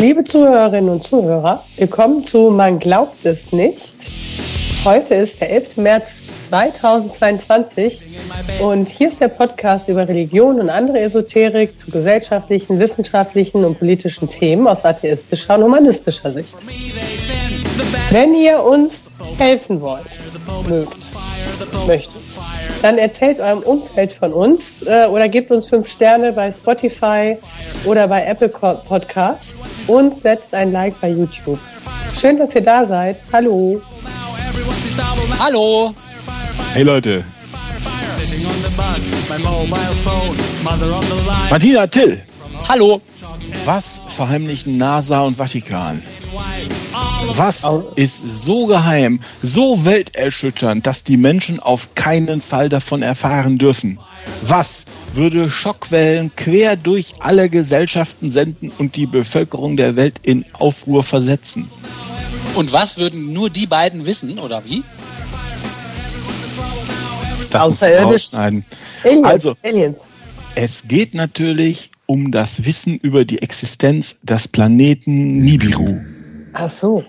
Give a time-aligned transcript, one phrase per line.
[0.00, 3.96] Liebe Zuhörerinnen und Zuhörer, willkommen zu Man glaubt es nicht.
[4.84, 5.76] Heute ist der 11.
[5.78, 8.06] März 2022
[8.60, 14.28] und hier ist der Podcast über Religion und andere Esoterik zu gesellschaftlichen, wissenschaftlichen und politischen
[14.28, 16.56] Themen aus atheistischer und humanistischer Sicht.
[18.10, 20.06] Wenn ihr uns helfen wollt,
[20.68, 20.96] mögt,
[21.88, 22.22] möchtet,
[22.82, 27.36] dann erzählt eurem Umfeld von uns äh, oder gebt uns fünf Sterne bei Spotify
[27.84, 29.56] oder bei Apple Podcasts
[29.88, 31.58] und setzt ein Like bei YouTube.
[32.14, 33.24] Schön, dass ihr da seid.
[33.32, 33.80] Hallo.
[35.38, 35.94] Hallo.
[36.72, 37.24] Hey Leute.
[41.50, 42.22] Martina Till.
[42.68, 43.00] Hallo.
[43.64, 46.02] Was verheimlichen NASA und Vatikan?
[47.34, 47.62] Was
[47.96, 53.98] ist so geheim, so welterschütternd, dass die Menschen auf keinen Fall davon erfahren dürfen?
[54.42, 54.84] Was
[55.14, 61.70] würde Schockwellen quer durch alle Gesellschaften senden und die Bevölkerung der Welt in Aufruhr versetzen?
[62.54, 64.82] Und was würden nur die beiden wissen, oder wie?
[67.52, 68.32] Außerirdisch.
[68.34, 68.64] Aliens,
[69.22, 69.98] also, Aliens.
[70.54, 76.00] es geht natürlich um das Wissen über die Existenz des Planeten Nibiru.
[76.52, 77.04] Ach so.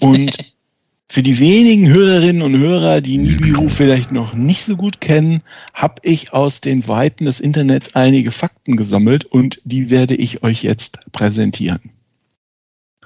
[0.00, 0.36] Und
[1.08, 5.96] für die wenigen Hörerinnen und Hörer, die Nibiru vielleicht noch nicht so gut kennen, habe
[6.02, 11.00] ich aus den Weiten des Internets einige Fakten gesammelt und die werde ich euch jetzt
[11.12, 11.90] präsentieren.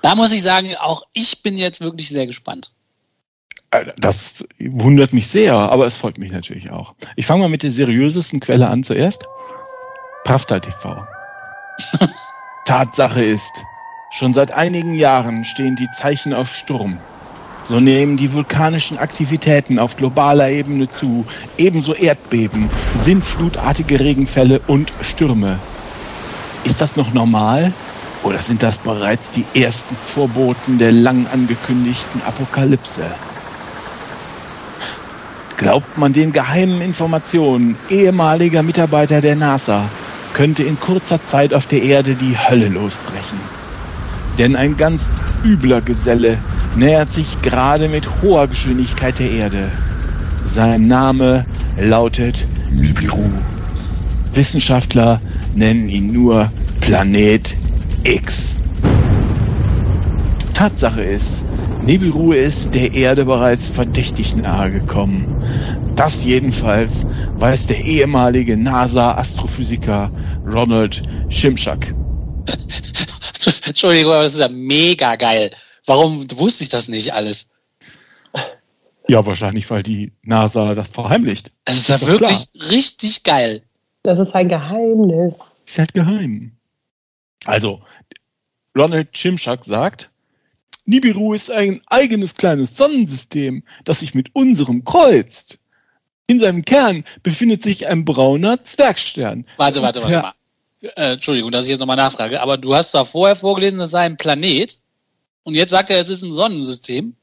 [0.00, 2.72] Da muss ich sagen, auch ich bin jetzt wirklich sehr gespannt.
[3.72, 6.94] Äh, das wundert mich sehr, aber es freut mich natürlich auch.
[7.16, 9.26] Ich fange mal mit der seriösesten Quelle an zuerst.
[10.24, 11.06] Pravda TV.
[12.64, 13.64] Tatsache ist,
[14.10, 16.98] schon seit einigen Jahren stehen die Zeichen auf Sturm.
[17.68, 21.26] So nehmen die vulkanischen Aktivitäten auf globaler Ebene zu,
[21.58, 25.58] ebenso Erdbeben, sintflutartige Regenfälle und Stürme.
[26.64, 27.74] Ist das noch normal?
[28.22, 33.04] Oder sind das bereits die ersten Vorboten der lang angekündigten Apokalypse?
[35.58, 39.84] Glaubt man den geheimen Informationen ehemaliger Mitarbeiter der NASA,
[40.32, 43.38] könnte in kurzer Zeit auf der Erde die Hölle losbrechen.
[44.38, 45.02] Denn ein ganz
[45.44, 46.38] übler Geselle
[46.76, 49.70] nähert sich gerade mit hoher Geschwindigkeit der Erde.
[50.44, 51.44] Sein Name
[51.80, 53.30] lautet Nibiru.
[54.34, 55.20] Wissenschaftler
[55.54, 56.50] nennen ihn nur
[56.80, 57.56] Planet
[58.04, 58.56] X.
[60.54, 61.42] Tatsache ist,
[61.84, 65.24] Nibiru ist der Erde bereits verdächtig nahe gekommen.
[65.96, 67.06] Das jedenfalls
[67.38, 70.10] weiß der ehemalige NASA-Astrophysiker
[70.46, 71.94] Ronald Shimshak.
[73.64, 75.50] Entschuldigung, aber das ist ja mega geil.
[75.86, 77.46] Warum wusste ich das nicht alles?
[79.08, 81.50] Ja, wahrscheinlich, weil die NASA das verheimlicht.
[81.64, 82.70] Das ist ja wirklich klar.
[82.70, 83.62] richtig geil.
[84.02, 85.54] Das ist ein Geheimnis.
[85.66, 86.52] Ist halt geheim.
[87.46, 87.82] Also,
[88.76, 90.10] Ronald Chimchak sagt,
[90.84, 95.58] Nibiru ist ein eigenes kleines Sonnensystem, das sich mit unserem kreuzt.
[96.26, 99.46] In seinem Kern befindet sich ein brauner Zwergstern.
[99.56, 100.32] Warte, warte, warte mal.
[100.80, 104.00] Äh, Entschuldigung, dass ich jetzt nochmal nachfrage, aber du hast da vorher vorgelesen, es sei
[104.00, 104.78] ein Planet
[105.42, 107.14] und jetzt sagt er, es ist ein Sonnensystem.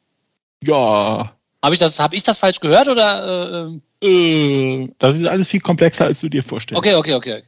[0.61, 1.35] Ja.
[1.63, 3.71] Habe ich, das, hab ich das falsch gehört oder?
[4.01, 6.77] Äh, äh, das ist alles viel komplexer, als du dir vorstellst.
[6.77, 7.43] Okay, okay, okay.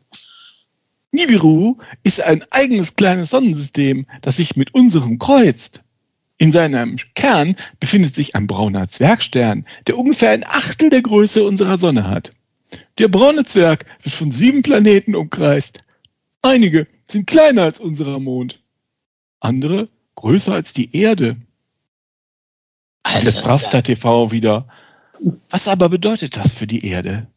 [1.11, 5.81] Nibiru ist ein eigenes kleines Sonnensystem, das sich mit unserem kreuzt.
[6.37, 11.77] In seinem Kern befindet sich ein brauner Zwergstern, der ungefähr ein Achtel der Größe unserer
[11.77, 12.31] Sonne hat.
[12.99, 15.79] Der braune Zwerg wird von sieben Planeten umkreist.
[16.41, 18.61] Einige sind kleiner als unserer Mond,
[19.39, 21.37] andere größer als die Erde.
[23.03, 24.67] Alles Pravda TV wieder.
[25.49, 27.27] Was aber bedeutet das für die Erde?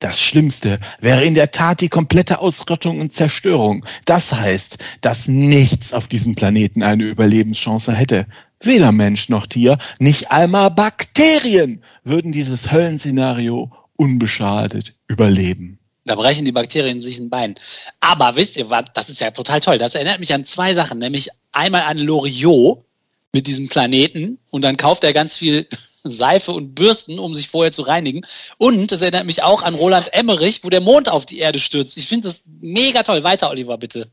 [0.00, 3.86] Das Schlimmste wäre in der Tat die komplette Ausrottung und Zerstörung.
[4.04, 8.26] Das heißt, dass nichts auf diesem Planeten eine Überlebenschance hätte.
[8.60, 15.78] Weder Mensch noch Tier, nicht einmal Bakterien würden dieses Höllenszenario unbeschadet überleben.
[16.04, 17.54] Da brechen die Bakterien sich ein Bein.
[18.00, 19.78] Aber wisst ihr was, das ist ja total toll.
[19.78, 22.84] Das erinnert mich an zwei Sachen, nämlich einmal an Loriot
[23.32, 25.66] mit diesem Planeten und dann kauft er ganz viel
[26.04, 28.26] Seife und Bürsten, um sich vorher zu reinigen.
[28.58, 31.96] Und es erinnert mich auch an Roland Emmerich, wo der Mond auf die Erde stürzt.
[31.96, 33.24] Ich finde das mega toll.
[33.24, 34.10] Weiter, Oliver, bitte.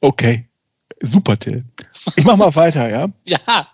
[0.00, 0.48] Okay.
[1.02, 1.64] Super, Till.
[2.16, 3.08] Ich mach mal weiter, ja?
[3.24, 3.68] ja.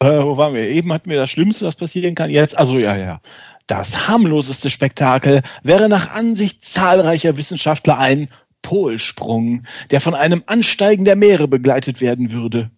[0.00, 0.68] Äh, wo waren wir?
[0.68, 2.28] Eben hatten wir das Schlimmste, was passieren kann.
[2.28, 3.20] Jetzt, also ja, ja.
[3.66, 8.28] Das harmloseste Spektakel wäre nach Ansicht zahlreicher Wissenschaftler ein
[8.62, 12.70] Polsprung, der von einem Ansteigen der Meere begleitet werden würde.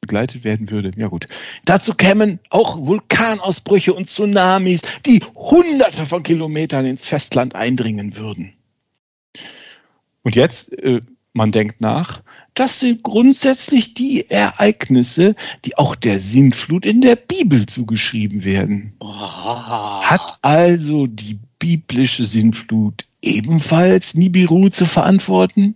[0.00, 1.26] Begleitet werden würde, ja gut.
[1.64, 8.52] Dazu kämen auch Vulkanausbrüche und Tsunamis, die hunderte von Kilometern ins Festland eindringen würden.
[10.22, 11.00] Und jetzt, äh,
[11.32, 12.22] man denkt nach,
[12.54, 15.34] das sind grundsätzlich die Ereignisse,
[15.64, 18.94] die auch der Sintflut in der Bibel zugeschrieben werden.
[19.00, 25.74] Hat also die biblische Sintflut ebenfalls Nibiru zu verantworten?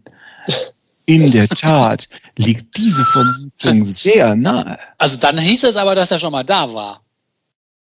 [1.07, 4.79] In der Tat liegt diese Vermutung sehr nahe.
[4.99, 7.03] Also dann hieß es aber, dass er schon mal da war.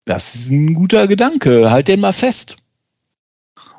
[0.05, 1.71] Das ist ein guter Gedanke.
[1.71, 2.57] Halt den mal fest.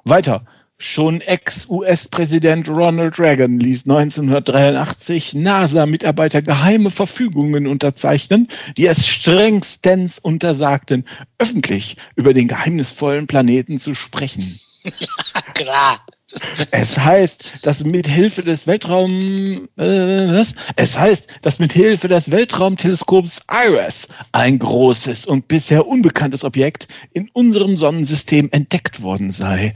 [0.04, 0.46] Weiter.
[0.84, 8.48] Schon Ex-US-Präsident Ronald Reagan ließ 1983 NASA-Mitarbeiter geheime Verfügungen unterzeichnen,
[8.78, 11.08] die es strengstens untersagten,
[11.38, 14.60] öffentlich über den geheimnisvollen Planeten zu sprechen.
[15.54, 16.04] Klar.
[16.72, 19.84] Es heißt, dass mit Hilfe des Weltraum äh,
[20.34, 20.56] was?
[20.78, 27.30] es heißt, dass mit Hilfe des Weltraumteleskops IRIS ein großes und bisher unbekanntes Objekt in
[27.34, 29.76] unserem Sonnensystem entdeckt worden sei.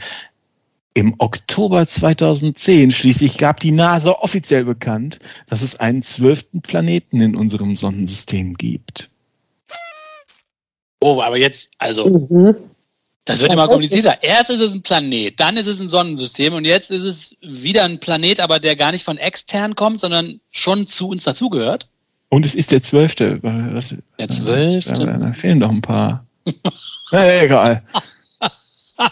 [0.98, 7.36] Im Oktober 2010 schließlich gab die NASA offiziell bekannt, dass es einen zwölften Planeten in
[7.36, 9.10] unserem Sonnensystem gibt.
[11.02, 12.56] Oh, aber jetzt, also, Mhm.
[13.26, 14.24] das wird immer komplizierter.
[14.24, 17.84] Erst ist es ein Planet, dann ist es ein Sonnensystem und jetzt ist es wieder
[17.84, 21.90] ein Planet, aber der gar nicht von extern kommt, sondern schon zu uns dazugehört.
[22.30, 23.40] Und es ist der zwölfte.
[23.44, 24.94] Was- Der zwölfte.
[24.94, 26.26] Da, da fehlen doch ein paar.
[27.12, 27.84] Na, egal.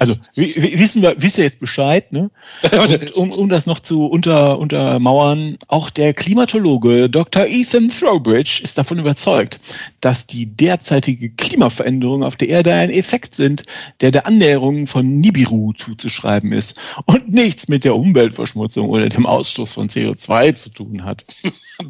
[0.00, 2.30] Also, wi- wi- wissen wir, wisst ihr jetzt Bescheid, ne?
[2.72, 7.44] Und um, um das noch zu unter, untermauern, auch der Klimatologe Dr.
[7.46, 9.60] Ethan Throwbridge ist davon überzeugt,
[10.00, 13.64] dass die derzeitige Klimaveränderungen auf der Erde ein Effekt sind,
[14.00, 19.72] der der Annäherung von Nibiru zuzuschreiben ist und nichts mit der Umweltverschmutzung oder dem Ausstoß
[19.72, 21.26] von CO2 zu tun hat.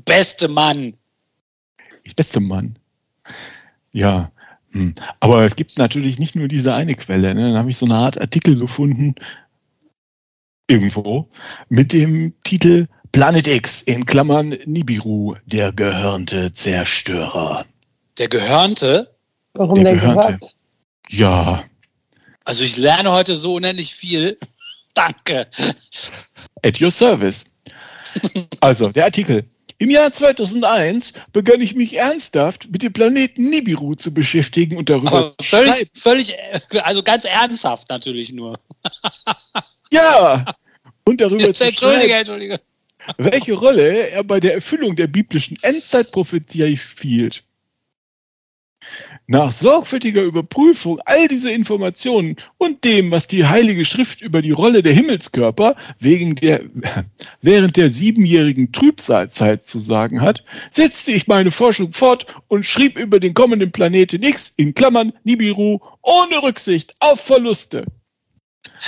[0.04, 0.94] Beste Mann.
[2.04, 2.76] Das beste Mann.
[3.92, 4.32] Ja.
[4.72, 4.94] Hm.
[5.18, 7.34] Aber es gibt natürlich nicht nur diese eine Quelle.
[7.34, 7.42] Ne?
[7.48, 9.14] Dann habe ich so eine Art Artikel gefunden,
[10.68, 11.28] irgendwo,
[11.68, 17.64] mit dem Titel Planet X in Klammern Nibiru, der gehörnte Zerstörer.
[18.18, 19.14] Der Gehörnte.
[19.54, 20.26] Warum Der gehörte.
[20.38, 20.56] gehört?
[21.08, 21.64] Ja,
[22.44, 24.38] Also ich lerne heute so unendlich viel.
[24.94, 25.48] Danke.
[26.64, 27.46] at your service.
[28.60, 29.44] Also, der Artikel.
[29.80, 35.12] Im Jahr 2001 begann ich mich ernsthaft mit dem Planeten Nibiru zu beschäftigen und darüber
[35.12, 35.72] Aber zu schreiben.
[35.94, 36.34] völlig, völlig,
[36.74, 38.60] äh, also ganz ernsthaft natürlich nur.
[39.92, 40.44] Ja!
[41.04, 42.60] Und darüber Jetzt, zu Entschuldige, schreiben, Entschuldige.
[43.16, 47.42] welche Rolle er bei der Erfüllung der biblischen Endzeitprophetie spielt.
[49.30, 54.82] Nach sorgfältiger Überprüfung all dieser Informationen und dem, was die Heilige Schrift über die Rolle
[54.82, 56.62] der Himmelskörper wegen der,
[57.40, 63.20] während der siebenjährigen Trübsalzeit zu sagen hat, setzte ich meine Forschung fort und schrieb über
[63.20, 67.86] den kommenden Planeten X in Klammern Nibiru ohne Rücksicht auf Verluste.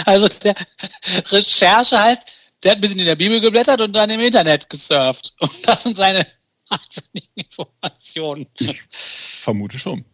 [0.06, 0.56] Also der
[1.30, 5.34] Recherche heißt, der hat ein bisschen in der Bibel geblättert und dann im Internet gesurft.
[5.38, 6.26] Und das sind seine
[6.68, 8.48] wahnsinnigen Informationen.
[8.90, 10.04] Vermute schon.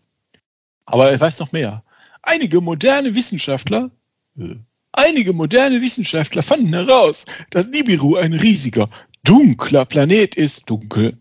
[0.91, 1.83] Aber er weiß noch mehr.
[2.23, 3.91] Einige moderne Wissenschaftler,
[4.39, 4.57] äh,
[4.93, 8.89] einige moderne Wissenschaftler fanden heraus, dass Nibiru ein riesiger,
[9.23, 11.19] dunkler Planet ist, dunkel,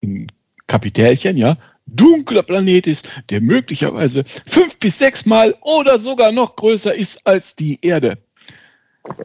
[0.00, 0.30] in
[0.66, 6.94] Kapitälchen, ja, dunkler Planet ist, der möglicherweise fünf bis sechs Mal oder sogar noch größer
[6.94, 8.16] ist als die Erde.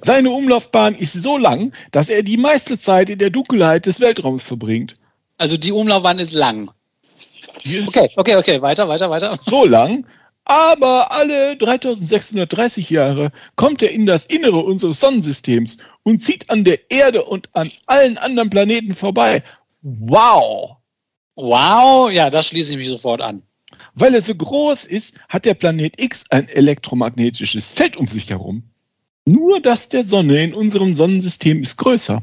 [0.01, 4.43] Seine Umlaufbahn ist so lang, dass er die meiste Zeit in der Dunkelheit des Weltraums
[4.43, 4.97] verbringt.
[5.37, 6.71] Also die Umlaufbahn ist lang.
[7.65, 9.37] Okay, okay, okay, weiter, weiter, weiter.
[9.41, 10.05] so lang,
[10.45, 16.79] aber alle 3630 Jahre kommt er in das Innere unseres Sonnensystems und zieht an der
[16.91, 19.43] Erde und an allen anderen Planeten vorbei.
[19.81, 20.77] Wow!
[21.35, 23.41] Wow, ja, das schließe ich mich sofort an.
[23.95, 28.63] Weil er so groß ist, hat der Planet X ein elektromagnetisches Feld um sich herum.
[29.25, 32.21] Nur das der Sonne in unserem Sonnensystem ist größer.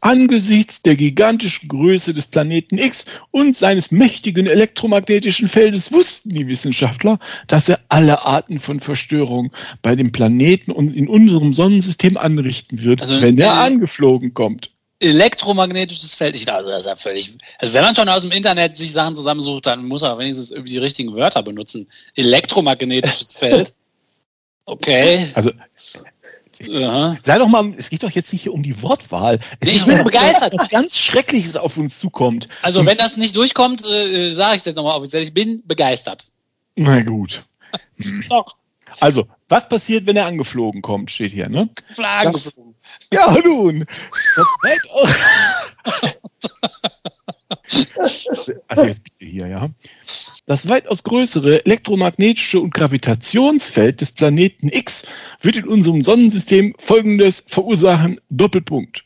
[0.00, 7.18] Angesichts der gigantischen Größe des Planeten X und seines mächtigen elektromagnetischen Feldes wussten die Wissenschaftler,
[7.48, 9.52] dass er alle Arten von Verstörung
[9.82, 14.70] bei dem Planeten und in unserem Sonnensystem anrichten wird, Also, wenn er äh, angeflogen kommt.
[15.00, 17.36] Elektromagnetisches Feld, ich glaube, das ist ja völlig.
[17.58, 20.72] Also wenn man schon aus dem Internet sich Sachen zusammensucht, dann muss er wenigstens irgendwie
[20.72, 21.88] die richtigen Wörter benutzen.
[22.14, 23.74] Elektromagnetisches Feld.
[24.64, 25.30] Okay.
[25.34, 25.50] Also
[26.60, 27.16] Aha.
[27.22, 29.38] sei doch mal, es geht doch jetzt nicht hier um die Wortwahl.
[29.62, 30.54] Nee, ich bin begeistert.
[30.58, 32.48] Was ganz Schreckliches auf uns zukommt.
[32.62, 35.22] Also wenn das nicht durchkommt, äh, sage ich es jetzt nochmal offiziell.
[35.22, 36.28] Ich bin begeistert.
[36.76, 37.44] Na gut.
[38.28, 38.56] Doch.
[39.00, 41.68] Also, was passiert, wenn er angeflogen kommt, steht hier, ne?
[41.92, 42.32] Flaggen.
[42.32, 42.54] Das-
[43.12, 43.84] Ja, nun.
[44.34, 45.14] Das weitaus
[48.68, 49.68] also jetzt bitte hier, ja.
[50.48, 55.06] Das weitaus größere elektromagnetische und Gravitationsfeld des Planeten X
[55.42, 59.04] wird in unserem Sonnensystem folgendes verursachen: Doppelpunkt.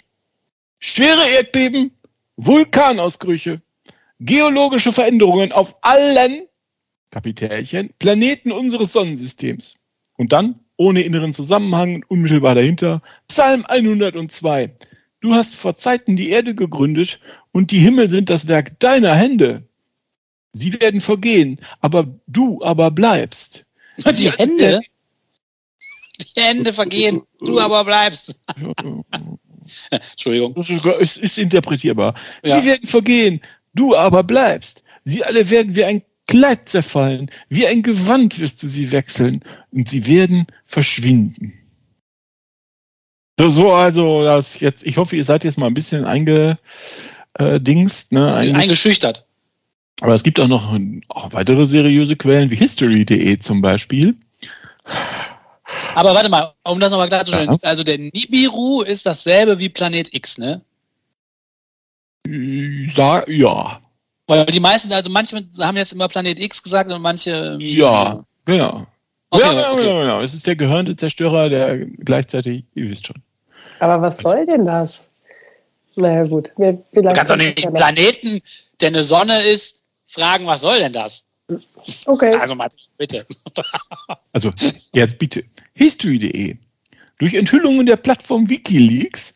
[0.78, 1.90] schwere Erdbeben,
[2.36, 3.60] Vulkanausbrüche,
[4.20, 6.42] geologische Veränderungen auf allen
[7.10, 9.74] Kapitälchen, Planeten unseres Sonnensystems.
[10.16, 14.76] Und dann, ohne inneren Zusammenhang, unmittelbar dahinter, Psalm 102.
[15.20, 17.18] Du hast vor Zeiten die Erde gegründet
[17.50, 19.64] und die Himmel sind das Werk deiner Hände.
[20.52, 23.66] Sie werden vergehen, aber du aber bleibst.
[23.98, 24.80] Die Hände?
[26.20, 28.34] Die Hände vergehen, du aber bleibst.
[29.90, 30.54] Entschuldigung.
[30.54, 32.14] Das ist, ist interpretierbar.
[32.44, 32.60] Ja.
[32.60, 33.40] Sie werden vergehen,
[33.74, 34.84] du aber bleibst.
[35.04, 39.42] Sie alle werden wie ein Kleid zerfallen, wie ein Gewand wirst du sie wechseln
[39.72, 41.52] und sie werden verschwinden.
[43.38, 48.34] So, so also das jetzt, ich hoffe, ihr seid jetzt mal ein bisschen eingedingst, ne?
[48.34, 49.26] Eingeschüchtert.
[50.02, 50.76] Aber es gibt auch noch
[51.10, 54.16] auch weitere seriöse Quellen wie History.de zum Beispiel.
[55.94, 57.50] Aber warte mal, um das nochmal klarzustellen.
[57.50, 57.58] Ja.
[57.62, 60.60] Also der Nibiru ist dasselbe wie Planet X, ne?
[62.26, 63.80] Ja, ja.
[64.26, 67.56] Weil die meisten, also manche haben jetzt immer Planet X gesagt und manche.
[67.60, 68.86] Ja, genau.
[69.30, 69.82] Okay, ja, genau, okay.
[69.82, 70.20] genau, genau.
[70.20, 73.22] Es ist der gehörnte Zerstörer, der gleichzeitig, ihr wisst schon.
[73.78, 74.30] Aber was also.
[74.30, 75.10] soll denn das?
[75.94, 76.50] Naja, gut.
[76.56, 78.40] Wir, du kannst doch nicht einen Planeten,
[78.80, 79.81] der eine Sonne ist,
[80.12, 81.24] fragen, was soll denn das?
[82.06, 82.34] Okay.
[82.34, 83.26] Also, Mats, bitte.
[84.34, 84.50] Also,
[84.94, 85.44] jetzt bitte.
[85.74, 86.56] History.de.
[87.18, 89.34] Durch Enthüllungen der Plattform Wikileaks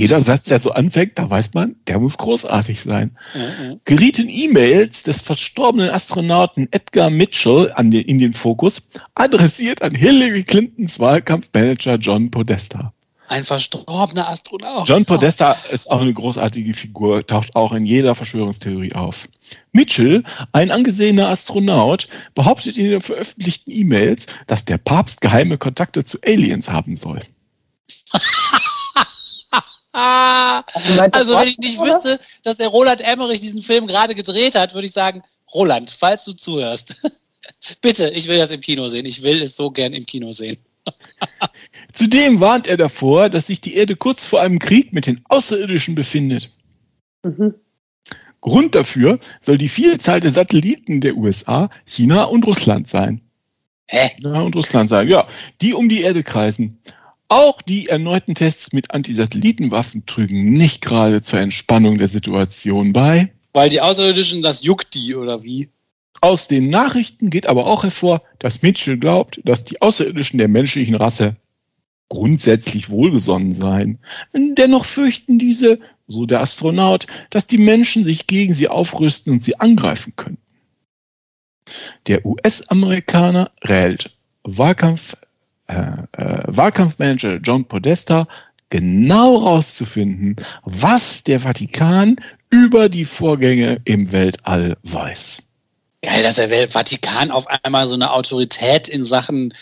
[0.00, 3.18] jeder Satz, der so anfängt, da weiß man, der muss großartig sein.
[3.34, 3.80] Mhm.
[3.84, 8.80] Gerieten E-Mails des verstorbenen Astronauten Edgar Mitchell an den, in den Fokus,
[9.14, 12.94] adressiert an Hillary Clintons Wahlkampfmanager John Podesta.
[13.30, 14.88] Ein verstorbener Astronaut.
[14.88, 19.28] John Podesta ist auch eine großartige Figur, taucht auch in jeder Verschwörungstheorie auf.
[19.70, 26.18] Mitchell, ein angesehener Astronaut, behauptet in den veröffentlichten E-Mails, dass der Papst geheime Kontakte zu
[26.26, 27.20] Aliens haben soll.
[29.92, 30.64] Ah,
[31.12, 34.86] also wenn ich nicht wüsste, dass der Roland Emmerich diesen Film gerade gedreht hat, würde
[34.86, 35.22] ich sagen,
[35.54, 36.96] Roland, falls du zuhörst,
[37.80, 39.06] bitte, ich will das im Kino sehen.
[39.06, 40.58] Ich will es so gern im Kino sehen.
[41.92, 45.94] Zudem warnt er davor, dass sich die Erde kurz vor einem Krieg mit den Außerirdischen
[45.94, 46.52] befindet.
[47.24, 47.54] Mhm.
[48.40, 53.20] Grund dafür soll die Vielzahl der Satelliten der USA, China und Russland sein.
[53.86, 54.10] Hä?
[54.16, 55.26] China und Russland sein, ja,
[55.60, 56.78] die um die Erde kreisen.
[57.28, 63.32] Auch die erneuten Tests mit Antisatellitenwaffen trügen nicht gerade zur Entspannung der Situation bei.
[63.52, 65.68] Weil die Außerirdischen, das juckt die, oder wie?
[66.22, 70.94] Aus den Nachrichten geht aber auch hervor, dass Mitchell glaubt, dass die Außerirdischen der menschlichen
[70.94, 71.36] Rasse
[72.10, 73.98] grundsätzlich wohlgesonnen seien.
[74.34, 79.58] Dennoch fürchten diese, so der Astronaut, dass die Menschen sich gegen sie aufrüsten und sie
[79.58, 80.42] angreifen könnten.
[82.08, 84.10] Der US-Amerikaner rät
[84.42, 85.14] Wahlkampf
[85.68, 88.26] äh, äh, Wahlkampfmanager John Podesta
[88.70, 92.16] genau rauszufinden, was der Vatikan
[92.50, 95.42] über die Vorgänge im Weltall weiß.
[96.02, 99.54] Geil, dass der Vatikan auf einmal so eine Autorität in Sachen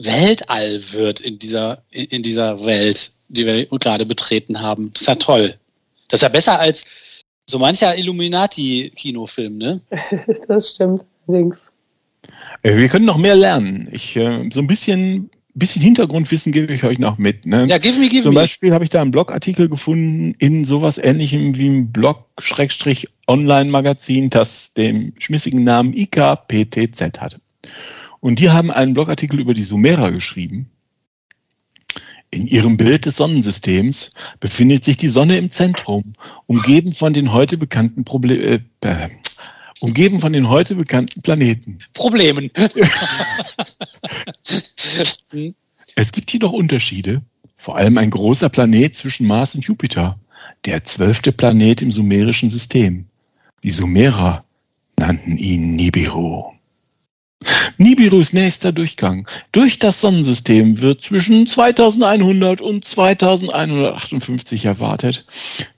[0.00, 4.92] Weltall wird in dieser, in dieser Welt, die wir gerade betreten haben.
[4.92, 5.54] Das ist ja toll.
[6.08, 6.84] Das ist ja besser als
[7.48, 9.80] so mancher Illuminati-Kinofilm, ne?
[10.48, 11.72] das stimmt, links.
[12.62, 13.88] Äh, wir können noch mehr lernen.
[13.92, 17.44] Ich, äh, so ein bisschen bisschen Hintergrundwissen gebe ich euch noch mit.
[17.46, 17.66] Ne?
[17.68, 21.56] Ja, give me, give Zum Beispiel habe ich da einen Blogartikel gefunden in sowas ähnlichem
[21.56, 27.40] wie ein Blog-Online-Magazin, das den schmissigen Namen IKPTZ hat.
[28.20, 30.70] Und die haben einen Blogartikel über die Sumerer geschrieben.
[32.30, 36.12] In ihrem Bild des Sonnensystems befindet sich die Sonne im Zentrum,
[36.46, 38.64] umgeben von den heute bekannten Problemen.
[38.82, 39.08] Äh,
[39.80, 41.80] umgeben von den heute bekannten Planeten.
[41.94, 42.50] Problemen.
[45.96, 47.22] es gibt jedoch Unterschiede,
[47.56, 50.16] vor allem ein großer Planet zwischen Mars und Jupiter,
[50.66, 53.06] der zwölfte Planet im sumerischen System.
[53.62, 54.44] Die Sumerer
[54.98, 56.52] nannten ihn Nibiru.
[57.78, 65.24] Nibirus nächster Durchgang durch das Sonnensystem wird zwischen 2100 und 2158 erwartet.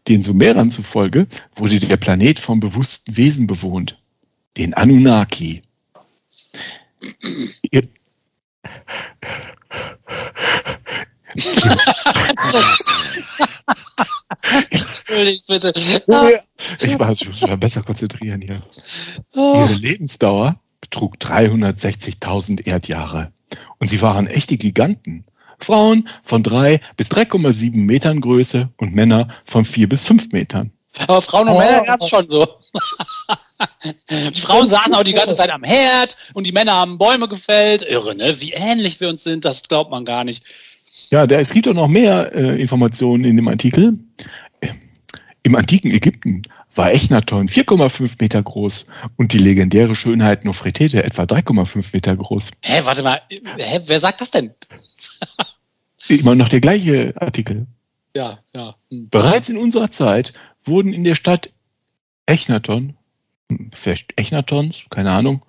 [0.08, 4.00] Den Sumerern zufolge wurde der Planet vom bewussten Wesen bewohnt,
[4.56, 5.62] den Anunnaki.
[7.70, 7.88] Ihr
[14.70, 15.72] Entschuldigt bitte.
[16.80, 18.60] Ich muss mich besser konzentrieren hier.
[19.34, 20.60] Ihre Lebensdauer
[20.92, 23.32] betrug 360.000 Erdjahre.
[23.78, 25.24] Und sie waren echte Giganten.
[25.58, 30.70] Frauen von 3 bis 3,7 Metern Größe und Männer von 4 bis 5 Metern.
[31.06, 31.58] Aber Frauen und oh.
[31.58, 32.46] Männer gab es schon so.
[34.10, 37.82] die Frauen saßen auch die ganze Zeit am Herd und die Männer haben Bäume gefällt.
[37.82, 38.40] Irre, ne?
[38.40, 40.44] Wie ähnlich wir uns sind, das glaubt man gar nicht.
[41.10, 43.98] Ja, da, es gibt auch noch mehr äh, Informationen in dem Artikel.
[45.44, 46.42] Im antiken Ägypten
[46.74, 48.86] war Echnaton 4,5 Meter groß
[49.16, 52.50] und die legendäre Schönheit Nofretete etwa 3,5 Meter groß.
[52.62, 54.52] Hä, warte mal, hä, wer sagt das denn?
[56.08, 57.66] Immer noch der gleiche Artikel.
[58.14, 58.74] Ja, ja.
[58.90, 59.08] Hm.
[59.10, 60.32] Bereits in unserer Zeit
[60.64, 61.50] wurden in der Stadt
[62.26, 62.94] Echnaton,
[63.50, 65.44] hm, vielleicht Echnatons, keine Ahnung,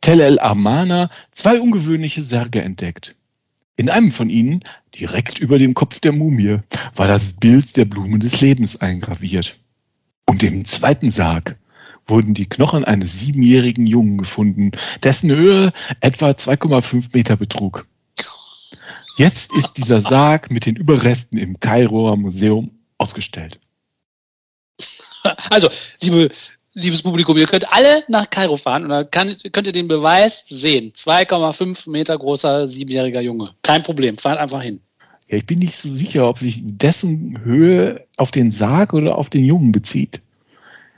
[0.00, 3.14] Tel El Amana zwei ungewöhnliche Särge entdeckt.
[3.76, 4.64] In einem von ihnen,
[4.94, 6.58] direkt über dem Kopf der Mumie,
[6.96, 9.58] war das Bild der Blumen des Lebens eingraviert.
[10.32, 11.56] Und im zweiten Sarg
[12.06, 14.70] wurden die Knochen eines siebenjährigen Jungen gefunden,
[15.02, 17.86] dessen Höhe etwa 2,5 Meter betrug.
[19.18, 23.60] Jetzt ist dieser Sarg mit den Überresten im Kairoer Museum ausgestellt.
[25.50, 25.68] Also,
[26.00, 26.30] liebe,
[26.72, 30.44] liebes Publikum, ihr könnt alle nach Kairo fahren und dann kann, könnt ihr den Beweis
[30.48, 30.94] sehen.
[30.94, 33.54] 2,5 Meter großer siebenjähriger Junge.
[33.62, 34.80] Kein Problem, fahrt einfach hin.
[35.28, 39.30] Ja, ich bin nicht so sicher, ob sich dessen Höhe auf den Sarg oder auf
[39.30, 40.20] den Jungen bezieht.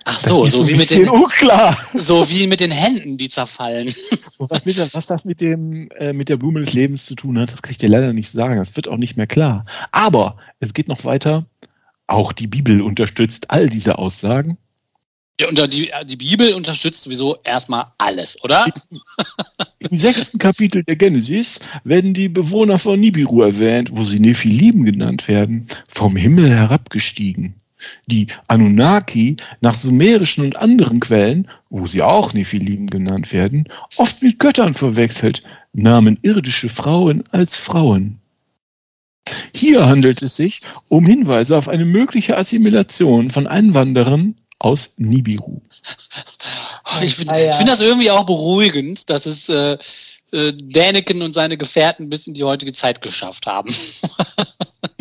[0.06, 1.78] Ach so, so, wie mit den, unklar.
[1.94, 3.94] so wie mit den Händen, die zerfallen.
[4.38, 7.52] Was, mit, was das mit, dem, äh, mit der Blume des Lebens zu tun hat,
[7.52, 8.58] das kann ich dir leider nicht sagen.
[8.58, 9.64] Das wird auch nicht mehr klar.
[9.92, 11.46] Aber es geht noch weiter.
[12.08, 14.58] Auch die Bibel unterstützt all diese Aussagen.
[15.40, 18.66] Ja, und die, die Bibel unterstützt sowieso erstmal alles, oder?
[19.80, 25.26] Im sechsten Kapitel der Genesis werden die Bewohner von Nibiru erwähnt, wo sie Nephilim genannt
[25.26, 27.54] werden, vom Himmel herabgestiegen.
[28.06, 34.38] Die Anunnaki nach sumerischen und anderen Quellen, wo sie auch Nephilim genannt werden, oft mit
[34.38, 38.20] Göttern verwechselt, nahmen irdische Frauen als Frauen.
[39.52, 45.60] Hier handelt es sich um Hinweise auf eine mögliche Assimilation von Einwanderern aus Nibiru.
[47.02, 47.50] Ich finde Ah, ja.
[47.50, 49.78] ich find das irgendwie auch beruhigend, dass es äh,
[50.32, 53.74] äh, Däniken und seine Gefährten bis in die heutige Zeit geschafft haben.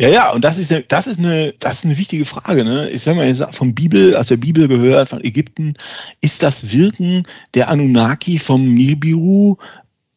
[0.00, 2.64] Ja, ja, und das ist eine, das ist eine, das ist eine wichtige Frage.
[2.64, 2.90] Ne?
[2.90, 5.74] Ich sag mal, jetzt vom Bibel, aus der Bibel gehört, von Ägypten,
[6.20, 9.56] ist das Wirken der Anunnaki vom Nibiru,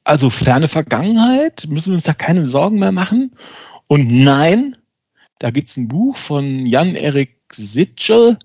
[0.03, 1.67] also ferne Vergangenheit?
[1.67, 3.35] Müssen wir uns da keine Sorgen mehr machen?
[3.85, 4.75] Und nein,
[5.39, 8.37] da gibt's ein Buch von Jan-Erik Sitchel,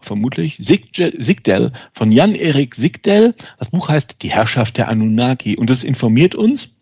[0.00, 3.34] vermutlich, Sigdel, Sigdel, von Jan-Erik Sigdel.
[3.58, 6.76] Das Buch heißt Die Herrschaft der Anunnaki und es informiert uns,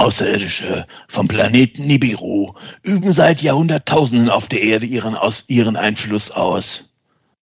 [0.00, 6.84] Außerirdische vom Planeten Nibiru üben seit Jahrhunderttausenden auf der Erde ihren, aus, ihren Einfluss aus.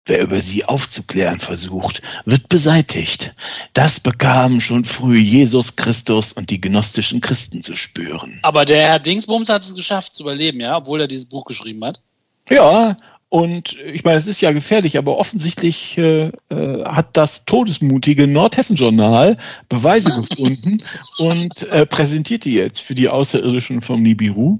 [0.07, 3.35] Wer über sie aufzuklären versucht, wird beseitigt.
[3.73, 8.39] Das bekamen schon früh Jesus Christus und die gnostischen Christen zu spüren.
[8.41, 11.85] Aber der Herr Dingsbums hat es geschafft zu überleben, ja, obwohl er dieses Buch geschrieben
[11.85, 12.01] hat.
[12.49, 12.97] Ja,
[13.31, 19.37] und ich meine, es ist ja gefährlich, aber offensichtlich äh, äh, hat das todesmutige Nordhessen-Journal
[19.69, 20.83] Beweise gefunden
[21.17, 24.59] und äh, präsentiert die jetzt für die Außerirdischen vom Nibiru.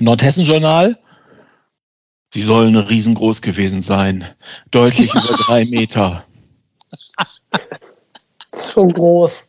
[0.00, 0.98] Nordhessen-Journal,
[2.34, 4.26] sie sollen riesengroß gewesen sein,
[4.70, 6.26] deutlich über drei Meter.
[8.54, 9.48] Schon groß.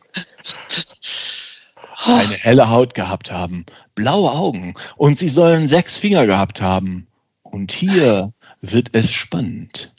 [2.06, 7.07] eine helle Haut gehabt haben, blaue Augen und sie sollen sechs Finger gehabt haben.
[7.50, 9.92] Und hier wird es spannend.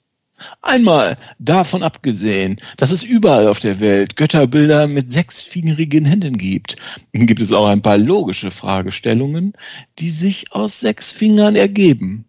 [0.62, 6.78] Einmal davon abgesehen, dass es überall auf der Welt Götterbilder mit sechsfingerigen Händen gibt,
[7.12, 9.54] gibt es auch ein paar logische Fragestellungen,
[10.00, 12.26] die sich aus sechs Fingern ergeben.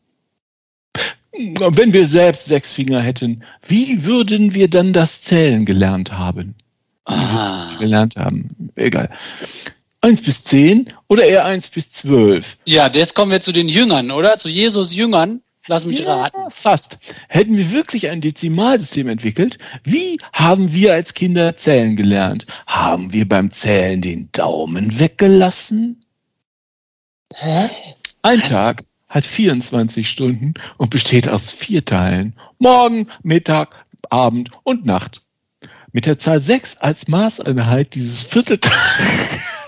[1.33, 6.57] Wenn wir selbst sechs Finger hätten, wie würden wir dann das Zählen gelernt haben?
[7.05, 7.77] Aha.
[7.79, 8.71] gelernt haben.
[8.77, 9.09] Egal.
[10.03, 12.57] Eins bis zehn oder eher eins bis zwölf?
[12.65, 14.39] Ja, jetzt kommen wir zu den Jüngern, oder?
[14.39, 15.43] Zu Jesus Jüngern.
[15.67, 16.51] Lass mich raten.
[16.51, 16.99] fast.
[17.29, 22.47] Hätten wir wirklich ein Dezimalsystem entwickelt, wie haben wir als Kinder zählen gelernt?
[22.67, 26.01] Haben wir beim Zählen den Daumen weggelassen?
[27.35, 27.69] Hä?
[28.23, 32.35] Ein Tag hat 24 Stunden und besteht aus vier Teilen.
[32.59, 35.23] Morgen, Mittag, Abend und Nacht.
[35.93, 38.75] Mit der Zahl 6 als Maßeinheit dieses Vierteltages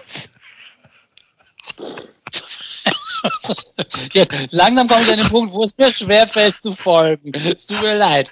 [4.13, 7.33] Jetzt, langsam komme ich an den Punkt, wo es mir schwerfällt zu folgen.
[7.35, 8.31] Es tut mir leid.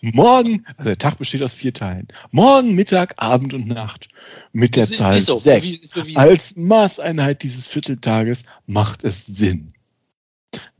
[0.00, 2.08] Morgen, also der Tag besteht aus vier Teilen.
[2.30, 4.08] Morgen, Mittag, Abend und Nacht.
[4.52, 6.16] Mit der Ist- Zahl ist so, 6 bewiesen, ist bewiesen.
[6.18, 9.72] als Maßeinheit dieses Vierteltages macht es Sinn.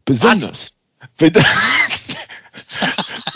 [0.05, 0.75] Besonders,
[1.19, 1.45] wenn das,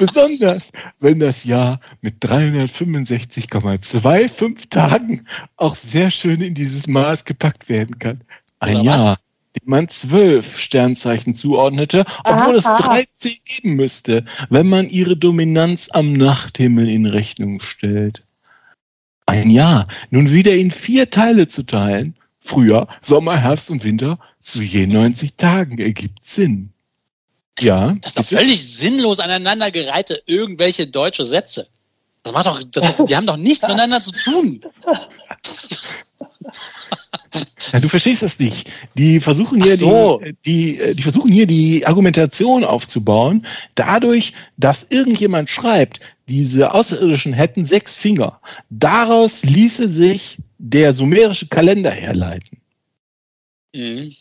[0.06, 8.00] besonders, wenn das Jahr mit 365,25 Tagen auch sehr schön in dieses Maß gepackt werden
[8.00, 8.24] kann.
[8.58, 8.84] Ein Oder?
[8.84, 9.20] Jahr,
[9.56, 12.78] dem man zwölf Sternzeichen zuordnete, obwohl es Aha.
[12.78, 18.26] 13 geben müsste, wenn man ihre Dominanz am Nachthimmel in Rechnung stellt.
[19.26, 24.62] Ein Jahr nun wieder in vier Teile zu teilen, Frühjahr, Sommer, Herbst und Winter, zu
[24.62, 26.71] je 90 Tagen ergibt Sinn.
[27.60, 27.94] Ja.
[28.00, 31.68] Das ist doch völlig sinnlos aneinandergereihte irgendwelche deutsche Sätze.
[32.22, 34.60] Das macht doch, das, die haben doch nichts miteinander zu tun.
[37.72, 38.70] Ja, du verstehst das nicht.
[38.98, 40.20] Die versuchen hier so.
[40.20, 47.32] die, die, äh, die versuchen hier die Argumentation aufzubauen, dadurch, dass irgendjemand schreibt, diese Außerirdischen
[47.32, 48.40] hätten sechs Finger.
[48.68, 52.58] Daraus ließe sich der sumerische Kalender herleiten.
[53.74, 54.12] Mhm.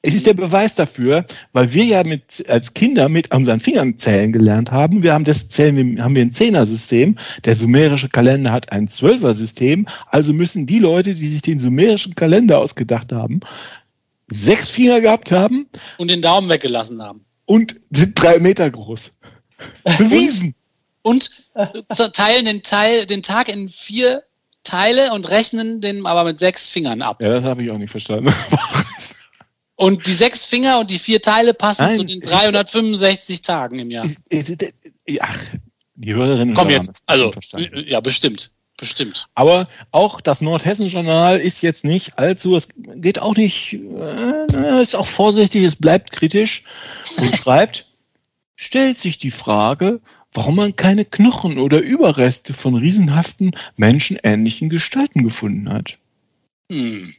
[0.00, 4.32] Es ist der Beweis dafür, weil wir ja mit, als Kinder mit unseren Fingern zählen
[4.32, 5.02] gelernt haben.
[5.02, 7.18] Wir haben das Zählen, haben wir ein Zehner-System.
[7.44, 9.88] Der sumerische Kalender hat ein Zwölfer-System.
[10.06, 13.40] Also müssen die Leute, die sich den sumerischen Kalender ausgedacht haben,
[14.28, 17.24] sechs Finger gehabt haben Und den Daumen weggelassen haben.
[17.46, 19.10] und sind drei Meter groß.
[19.98, 20.54] Bewiesen.
[21.02, 21.66] Und äh,
[22.12, 24.22] teilen den Teil, den Tag in vier
[24.62, 27.20] Teile und rechnen den aber mit sechs Fingern ab.
[27.20, 28.32] Ja, das habe ich auch nicht verstanden.
[29.78, 33.42] Und die sechs Finger und die vier Teile passen Nein, zu den es ist- 365
[33.42, 34.08] Tagen im Jahr.
[35.20, 35.44] Ach,
[35.94, 36.90] die Hörerinnen und Komm jetzt.
[37.06, 37.72] Also, verstanden.
[37.76, 38.50] äh, ja, bestimmt.
[38.76, 39.28] Bestimmt.
[39.36, 45.06] Aber auch das Nordhessen-Journal ist jetzt nicht allzu, es geht auch nicht, äh, ist auch
[45.06, 46.64] vorsichtig, es bleibt kritisch
[47.18, 47.86] und schreibt,
[48.56, 50.00] stellt sich die Frage,
[50.32, 55.98] warum man keine Knochen oder Überreste von riesenhaften, menschenähnlichen Gestalten gefunden hat.
[56.70, 57.14] Hm.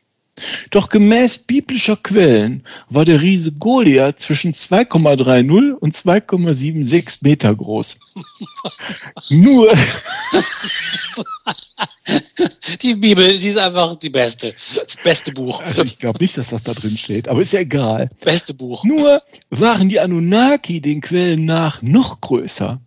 [0.70, 7.98] Doch gemäß biblischer Quellen war der Riese Goliath zwischen 2,30 und 2,76 Meter groß.
[9.30, 9.72] Nur,
[12.82, 14.54] Die Bibel, die ist einfach die beste.
[15.04, 15.62] Beste Buch.
[15.62, 18.10] also ich glaube nicht, dass das da drin steht, aber ist ja egal.
[18.22, 18.84] Beste Buch.
[18.84, 22.80] Nur waren die Anunnaki den Quellen nach noch größer.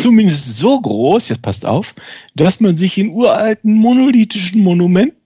[0.00, 1.94] Zumindest so groß, jetzt passt auf,
[2.34, 5.17] dass man sich in uralten monolithischen Monumenten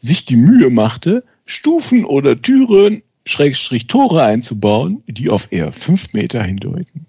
[0.00, 6.42] sich die Mühe machte, Stufen oder Türen, Schrägstrich Tore einzubauen, die auf eher fünf Meter
[6.42, 7.06] hindeuten.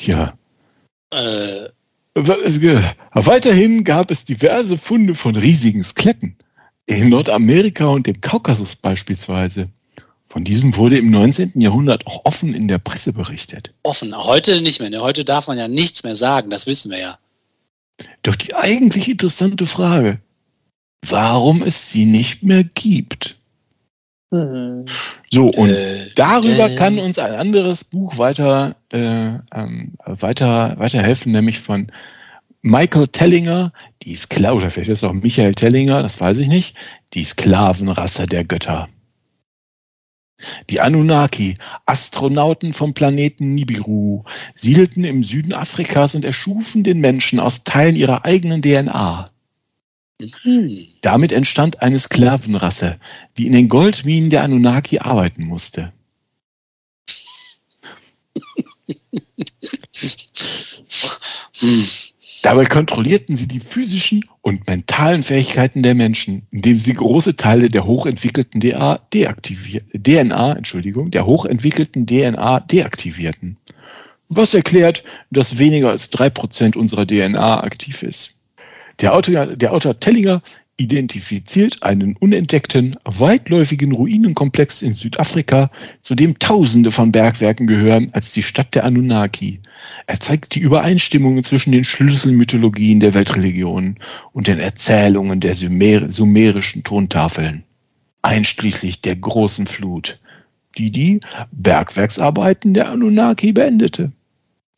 [0.00, 0.36] Ja.
[1.10, 1.68] Äh,
[2.14, 6.36] Weiterhin gab es diverse Funde von riesigen Skeletten.
[6.86, 9.68] In Nordamerika und dem Kaukasus beispielsweise.
[10.26, 11.52] Von diesem wurde im 19.
[11.60, 13.74] Jahrhundert auch offen in der Presse berichtet.
[13.82, 14.16] offen.
[14.16, 14.90] Heute nicht mehr.
[14.90, 15.00] Ne?
[15.00, 16.50] Heute darf man ja nichts mehr sagen.
[16.50, 17.18] Das wissen wir ja.
[18.22, 20.18] Doch die eigentlich interessante Frage,
[21.08, 23.36] warum es sie nicht mehr gibt.
[24.30, 24.86] Mhm.
[25.30, 31.32] So, und Äh, darüber äh, kann uns ein anderes Buch weiter, äh, ähm, weiter, weiterhelfen,
[31.32, 31.90] nämlich von
[32.62, 36.76] Michael Tellinger, die Skla oder vielleicht ist es auch Michael Tellinger, das weiß ich nicht,
[37.12, 38.88] die Sklavenrasse der Götter.
[40.70, 44.24] Die Anunnaki, Astronauten vom Planeten Nibiru,
[44.54, 49.26] siedelten im Süden Afrikas und erschufen den Menschen aus Teilen ihrer eigenen DNA.
[50.42, 50.86] Hm.
[51.00, 52.98] Damit entstand eine Sklavenrasse,
[53.36, 55.92] die in den Goldminen der Anunnaki arbeiten musste.
[61.58, 61.86] Hm.
[62.42, 67.86] Dabei kontrollierten sie die physischen und mentalen Fähigkeiten der Menschen, indem sie große Teile der
[67.86, 73.58] hochentwickelten DNA, DNA, Entschuldigung, der hochentwickelten DNA deaktivierten.
[74.28, 78.34] Was erklärt, dass weniger als drei Prozent unserer DNA aktiv ist.
[79.00, 80.42] Der Autor, der Autor Tellinger
[80.82, 85.70] identifiziert einen unentdeckten, weitläufigen Ruinenkomplex in Südafrika,
[86.02, 89.60] zu dem Tausende von Bergwerken gehören, als die Stadt der Anunnaki.
[90.06, 93.98] Er zeigt die Übereinstimmungen zwischen den Schlüsselmythologien der Weltreligionen
[94.32, 97.64] und den Erzählungen der Sumer sumerischen Tontafeln,
[98.22, 100.18] einschließlich der großen Flut,
[100.78, 101.20] die die
[101.52, 104.12] Bergwerksarbeiten der Anunnaki beendete.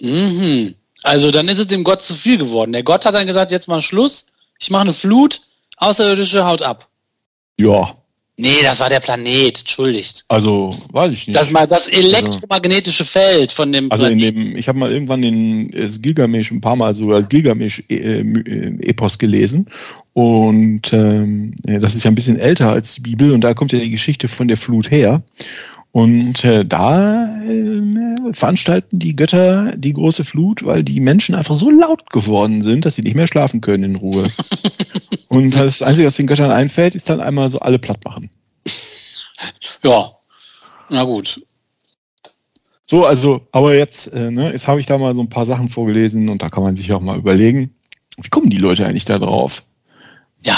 [0.01, 0.75] Mhm.
[1.03, 2.73] Also dann ist es dem Gott zu viel geworden.
[2.73, 4.25] Der Gott hat dann gesagt, jetzt mal Schluss.
[4.59, 5.43] Ich mache eine Flut.
[5.77, 6.89] Außerirdische haut ab.
[7.59, 7.97] Ja,
[8.37, 9.61] Nee, das war der Planet.
[9.61, 10.25] Entschuldigt.
[10.29, 11.39] also weiß ich nicht.
[11.39, 14.51] Das, mal das elektromagnetische Feld von dem Also in Planeten.
[14.51, 19.71] dem, ich habe mal irgendwann den äh, Gilgamesh ein paar Mal sogar Gilgamesh-Epos gelesen.
[20.15, 23.79] Und ähm, das ist ja ein bisschen älter als die Bibel und da kommt ja
[23.79, 25.23] die Geschichte von der Flut her.
[25.95, 31.71] Und äh, da äh, veranstalten die Götter die große Flut, weil die Menschen einfach so
[31.71, 34.29] laut geworden sind, dass sie nicht mehr schlafen können in Ruhe.
[35.29, 38.29] und das Einzige, was den Göttern einfällt, ist dann einmal so alle platt machen.
[39.85, 40.11] Ja.
[40.91, 41.41] Na gut.
[42.87, 45.69] So, also, aber jetzt, äh, ne, jetzt habe ich da mal so ein paar Sachen
[45.69, 47.73] vorgelesen und da kann man sich auch mal überlegen,
[48.21, 49.63] wie kommen die Leute eigentlich da drauf?
[50.43, 50.57] Ja.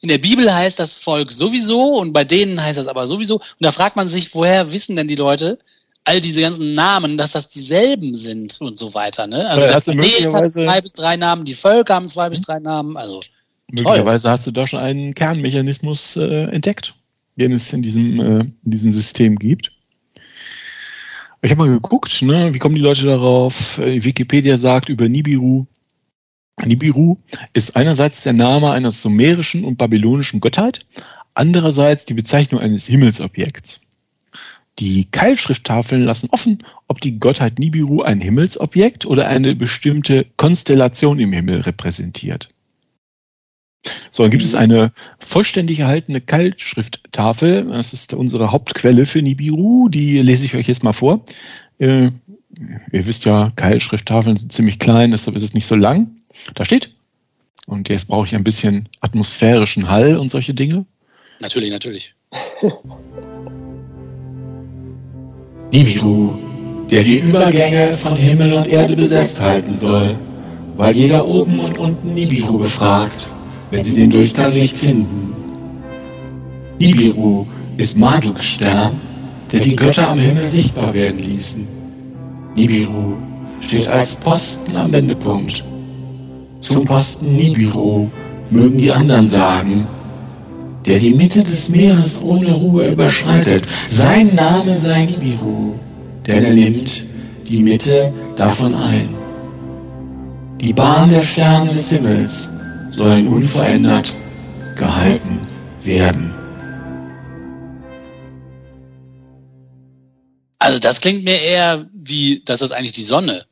[0.00, 3.36] In der Bibel heißt das Volk sowieso und bei denen heißt das aber sowieso.
[3.36, 5.58] Und da fragt man sich, woher wissen denn die Leute
[6.04, 9.26] all diese ganzen Namen, dass das dieselben sind und so weiter.
[9.26, 9.48] Ne?
[9.48, 12.08] Also Ja, der hast du Planet hat möglicherweise- zwei bis drei Namen, die Völker haben
[12.08, 12.96] zwei bis drei Namen.
[12.96, 13.20] Also
[13.70, 16.94] Möglicherweise hast du da schon einen Kernmechanismus äh, entdeckt,
[17.36, 19.72] den es in diesem, äh, in diesem System gibt.
[21.42, 23.78] Ich habe mal geguckt, ne, wie kommen die Leute darauf?
[23.78, 25.66] Äh, Wikipedia sagt über Nibiru.
[26.64, 27.16] Nibiru
[27.52, 30.86] ist einerseits der Name einer sumerischen und babylonischen Gottheit,
[31.34, 33.80] andererseits die Bezeichnung eines Himmelsobjekts.
[34.78, 41.32] Die Keilschrifttafeln lassen offen, ob die Gottheit Nibiru ein Himmelsobjekt oder eine bestimmte Konstellation im
[41.32, 42.48] Himmel repräsentiert.
[44.10, 47.64] So, dann gibt es eine vollständig erhaltene Keilschrifttafel.
[47.64, 49.88] Das ist unsere Hauptquelle für Nibiru.
[49.88, 51.24] Die lese ich euch jetzt mal vor.
[51.78, 52.10] Äh,
[52.92, 56.17] ihr wisst ja, Keilschrifttafeln sind ziemlich klein, deshalb ist es nicht so lang.
[56.54, 56.94] Da steht.
[57.66, 60.86] Und jetzt brauche ich ein bisschen atmosphärischen Hall und solche Dinge.
[61.40, 62.14] natürlich, natürlich.
[65.72, 66.34] Nibiru,
[66.90, 70.16] der die Übergänge von Himmel und Erde besetzt halten soll,
[70.76, 73.30] weil jeder oben und unten Nibiru befragt,
[73.70, 75.34] wenn sie den Durchgang nicht finden.
[76.78, 77.46] Nibiru
[77.76, 78.98] ist Marduk's Stern,
[79.52, 81.68] der die Götter am Himmel sichtbar werden ließen.
[82.54, 83.16] Nibiru
[83.60, 85.62] steht als Posten am Wendepunkt.
[86.60, 88.10] Zum Posten Nibiru
[88.50, 89.86] mögen die anderen sagen,
[90.84, 93.68] der die Mitte des Meeres ohne Ruhe überschreitet.
[93.86, 95.74] Sein Name sei Nibiru,
[96.26, 97.04] denn er nimmt
[97.46, 99.08] die Mitte davon ein.
[100.60, 102.48] Die Bahn der Sterne des Himmels
[102.90, 104.16] sollen unverändert
[104.76, 105.46] gehalten
[105.82, 106.34] werden.
[110.58, 113.46] Also das klingt mir eher wie, das ist eigentlich die Sonne.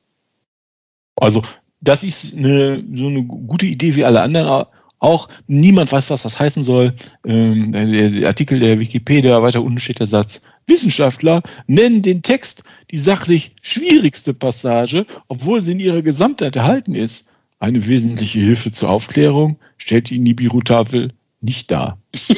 [1.21, 1.43] Also,
[1.87, 4.67] das ist eine, so eine gute Idee wie alle anderen
[4.99, 5.29] auch.
[5.47, 6.95] Niemand weiß, was das heißen soll.
[7.25, 12.65] Ähm, der, der Artikel der Wikipedia, weiter unten steht der Satz, Wissenschaftler nennen den Text
[12.91, 17.29] die sachlich schwierigste Passage, obwohl sie in ihrer Gesamtheit erhalten ist.
[17.59, 21.99] Eine wesentliche Hilfe zur Aufklärung stellt die Nibiru-Tafel nicht dar.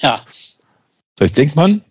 [0.00, 0.24] Ja,
[1.18, 1.82] So, jetzt denkt man,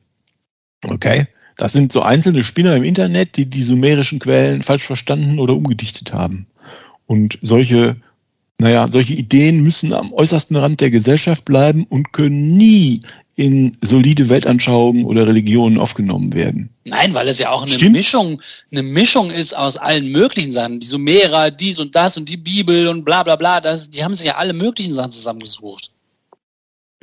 [0.85, 1.27] okay,
[1.57, 6.13] das sind so einzelne Spinner im Internet, die die sumerischen Quellen falsch verstanden oder umgedichtet
[6.13, 6.47] haben.
[7.07, 7.97] Und solche,
[8.59, 13.01] naja, solche Ideen müssen am äußersten Rand der Gesellschaft bleiben und können nie
[13.37, 16.69] in solide Weltanschauungen oder Religionen aufgenommen werden.
[16.85, 17.91] Nein, weil es ja auch eine Stimmt.
[17.93, 18.41] Mischung,
[18.71, 20.79] eine Mischung ist aus allen möglichen Sachen.
[20.79, 23.61] Die Sumerer, dies und das und die Bibel und bla bla bla.
[23.61, 25.91] Das, die haben sich ja alle möglichen Sachen zusammengesucht.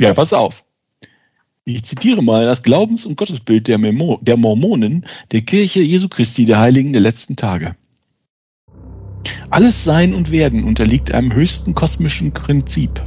[0.01, 0.65] Ja, pass auf.
[1.67, 6.45] Ich zitiere mal das Glaubens- und Gottesbild der, Memo der Mormonen, der Kirche Jesu Christi,
[6.45, 7.75] der Heiligen der letzten Tage.
[9.49, 13.03] Alles Sein und Werden unterliegt einem höchsten kosmischen Prinzip,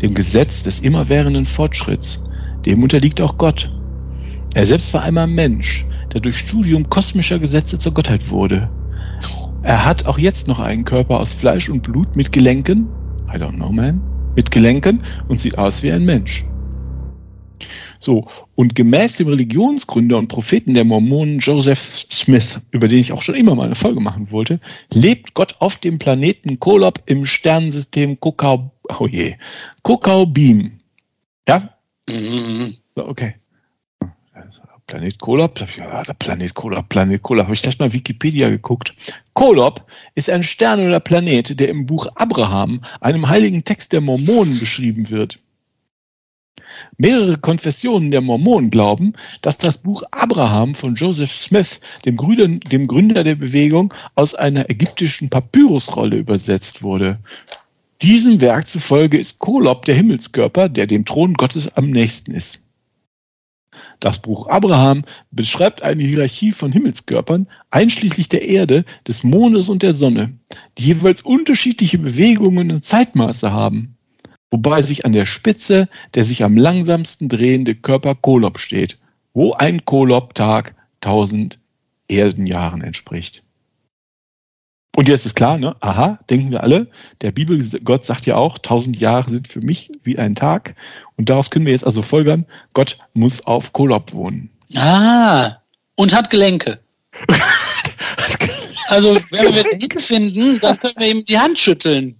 [0.00, 2.24] dem Gesetz des immerwährenden Fortschritts.
[2.64, 3.70] Dem unterliegt auch Gott.
[4.54, 8.70] Er selbst war einmal Mensch, der durch Studium kosmischer Gesetze zur Gottheit wurde.
[9.62, 12.88] Er hat auch jetzt noch einen Körper aus Fleisch und Blut mit Gelenken,
[13.28, 14.00] I don't know, man,
[14.34, 16.46] mit Gelenken und sieht aus wie ein Mensch.
[18.02, 23.22] So, und gemäß dem Religionsgründer und Propheten der Mormonen Joseph Smith, über den ich auch
[23.22, 24.58] schon immer mal eine Folge machen wollte,
[24.92, 29.36] lebt Gott auf dem Planeten Kolob im Sternensystem Kokau, oh je,
[29.84, 30.80] Kokau Beam.
[31.46, 31.76] Ja?
[32.10, 32.74] Mhm.
[32.96, 33.34] Okay.
[34.88, 35.66] Planet Kolob, der
[36.18, 38.94] Planet Kolob, Planet Kolob, habe ich gleich mal Wikipedia geguckt.
[39.32, 39.86] Kolob
[40.16, 45.08] ist ein Stern oder Planet, der im Buch Abraham, einem heiligen Text der Mormonen, beschrieben
[45.08, 45.38] wird.
[46.98, 53.34] Mehrere Konfessionen der Mormonen glauben, dass das Buch Abraham von Joseph Smith, dem Gründer, der
[53.34, 57.18] Bewegung, aus einer ägyptischen Papyrusrolle übersetzt wurde.
[58.02, 62.62] Diesem Werk zufolge ist Kolob der Himmelskörper, der dem Thron Gottes am nächsten ist.
[64.00, 69.94] Das Buch Abraham beschreibt eine Hierarchie von Himmelskörpern, einschließlich der Erde, des Mondes und der
[69.94, 70.32] Sonne,
[70.76, 73.96] die jeweils unterschiedliche Bewegungen und Zeitmaße haben,
[74.52, 78.98] wobei sich an der Spitze der sich am langsamsten drehende Körper Kolob steht,
[79.34, 81.58] wo ein Kolob-Tag 1000
[82.08, 83.42] Erdenjahren entspricht.
[84.94, 85.74] Und jetzt ist klar, ne?
[85.80, 86.86] Aha, denken wir alle.
[87.22, 90.74] Der Bibelgott sagt ja auch, 1000 Jahre sind für mich wie ein Tag.
[91.16, 94.50] Und daraus können wir jetzt also folgern, Gott muss auf Kolob wohnen.
[94.74, 95.56] Ah,
[95.96, 96.78] und hat Gelenke.
[98.88, 102.14] Also, wenn wir Gelenke finden, dann können wir ihm die Hand schütteln.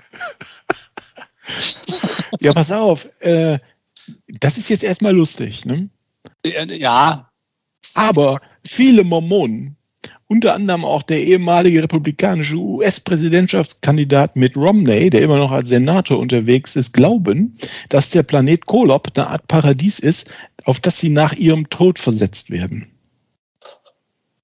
[2.43, 3.09] ja, pass auf.
[3.21, 3.59] Äh,
[4.27, 5.89] das ist jetzt erstmal lustig, ne?
[6.45, 7.31] Äh, Ja,
[7.95, 9.77] Aber viele Mormonen,
[10.27, 16.75] unter anderem auch der ehemalige republikanische US-Präsidentschaftskandidat Mitt Romney, der immer noch als Senator unterwegs
[16.75, 17.57] ist, glauben,
[17.91, 20.33] dass der Planet Kolob eine Art Paradies ist,
[20.65, 22.91] auf das sie nach ihrem Tod versetzt werden.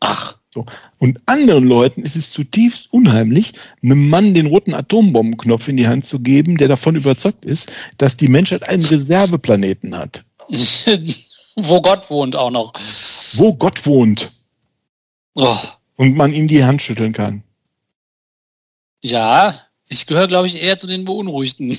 [0.00, 0.37] Ach.
[0.58, 0.66] So.
[0.98, 6.06] Und anderen Leuten ist es zutiefst unheimlich, einem Mann den roten Atombombenknopf in die Hand
[6.06, 10.24] zu geben, der davon überzeugt ist, dass die Menschheit einen Reserveplaneten hat.
[11.56, 12.72] Wo Gott wohnt auch noch.
[13.34, 14.32] Wo Gott wohnt.
[15.34, 15.56] Oh.
[15.96, 17.42] Und man ihm die Hand schütteln kann.
[19.02, 21.78] Ja, ich gehöre, glaube ich, eher zu den Beunruhigten.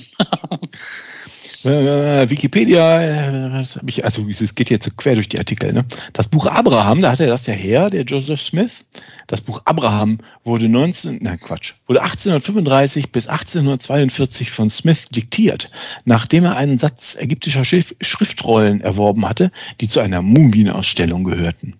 [1.64, 5.72] Äh, Wikipedia, äh, ich, also es geht jetzt quer durch die Artikel.
[5.72, 5.84] Ne?
[6.14, 8.84] Das Buch Abraham, da hat er das ja her, der Joseph Smith.
[9.26, 15.70] Das Buch Abraham wurde 19, nein Quatsch, wurde 1835 bis 1842 von Smith diktiert,
[16.06, 21.74] nachdem er einen Satz ägyptischer Schriftrollen erworben hatte, die zu einer Mumienausstellung gehörten.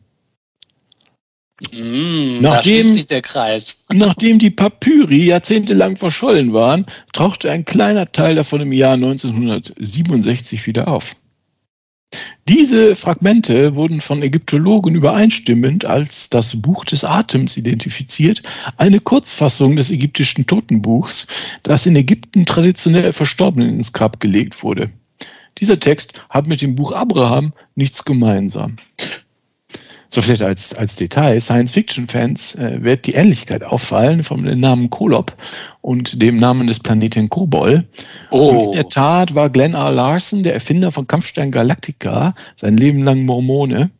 [1.73, 3.79] Mm, nachdem, sich der Kreis.
[3.93, 10.89] nachdem die Papyri jahrzehntelang verschollen waren, tauchte ein kleiner Teil davon im Jahr 1967 wieder
[10.89, 11.17] auf.
[12.49, 18.43] Diese Fragmente wurden von Ägyptologen übereinstimmend als das Buch des Atems identifiziert,
[18.77, 21.29] eine Kurzfassung des ägyptischen Totenbuchs,
[21.63, 24.91] das in Ägypten traditionell Verstorbenen ins Grab gelegt wurde.
[25.59, 28.77] Dieser Text hat mit dem Buch Abraham nichts gemeinsam.
[30.13, 35.37] So vielleicht als, als Detail, Science-Fiction-Fans äh, wird die Ähnlichkeit auffallen vom Namen Kolob
[35.83, 37.87] und dem Namen des Planeten Kobol.
[38.31, 38.49] Oh.
[38.49, 39.93] Und in der Tat war Glenn R.
[39.93, 43.91] Larson, der Erfinder von Kampfstern Galactica, sein Leben lang Mormone.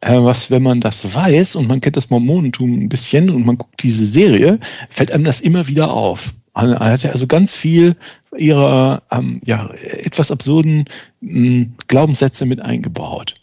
[0.00, 3.58] Äh, was, wenn man das weiß und man kennt das Mormonentum ein bisschen und man
[3.58, 6.32] guckt diese Serie, fällt einem das immer wieder auf.
[6.54, 7.96] Er hatte also ganz viel
[8.36, 9.70] ihrer ähm, ja,
[10.02, 10.84] etwas absurden
[11.20, 13.34] mh, hm, Glaubenssätze mit eingebaut.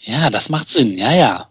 [0.00, 1.48] Ja, das macht Sinn, ja, ja.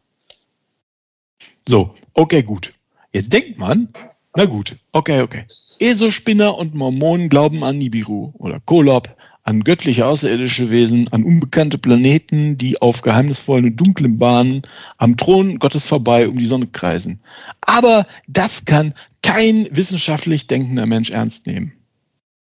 [1.67, 2.73] So, okay, gut.
[3.11, 3.89] Jetzt denkt man,
[4.35, 5.45] na gut, okay, okay.
[5.79, 12.57] Esospinner und Mormonen glauben an Nibiru oder Kolob, an göttliche außerirdische Wesen, an unbekannte Planeten,
[12.57, 14.61] die auf geheimnisvollen und dunklen Bahnen
[14.97, 17.21] am Thron Gottes vorbei um die Sonne kreisen.
[17.61, 21.73] Aber das kann kein wissenschaftlich denkender Mensch ernst nehmen.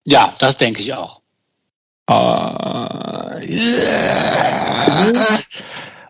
[0.04, 1.22] Ja, das denke ich auch.
[2.10, 5.14] Uh, yeah.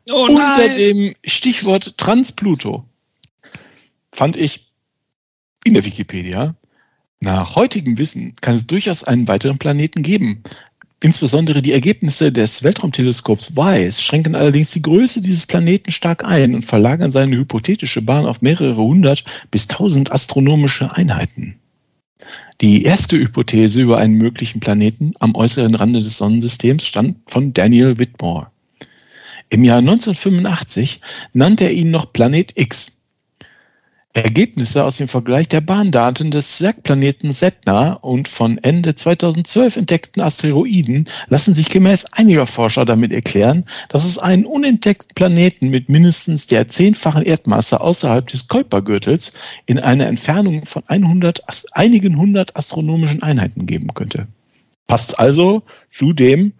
[0.09, 2.85] Oh Unter dem Stichwort Transpluto
[4.11, 4.71] fand ich
[5.63, 6.55] in der Wikipedia,
[7.21, 10.43] nach heutigem Wissen kann es durchaus einen weiteren Planeten geben.
[11.01, 16.65] Insbesondere die Ergebnisse des Weltraumteleskops WISE schränken allerdings die Größe dieses Planeten stark ein und
[16.65, 21.59] verlagern seine hypothetische Bahn auf mehrere hundert bis tausend astronomische Einheiten.
[22.61, 27.97] Die erste Hypothese über einen möglichen Planeten am äußeren Rande des Sonnensystems stammt von Daniel
[27.97, 28.51] Whitmore.
[29.49, 31.01] Im Jahr 1985
[31.33, 32.95] nannte er ihn noch Planet X
[34.15, 41.09] Ergebnisse aus dem Vergleich der Bahndaten des Zwergplaneten Setna und von Ende 2012 entdeckten Asteroiden
[41.27, 46.69] lassen sich gemäß einiger Forscher damit erklären, dass es einen unentdeckten Planeten mit mindestens der
[46.69, 49.33] zehnfachen Erdmasse außerhalb des Kuipergürtels
[49.65, 54.27] in einer Entfernung von 100, einigen hundert astronomischen Einheiten geben könnte.
[54.87, 56.53] Passt also zu dem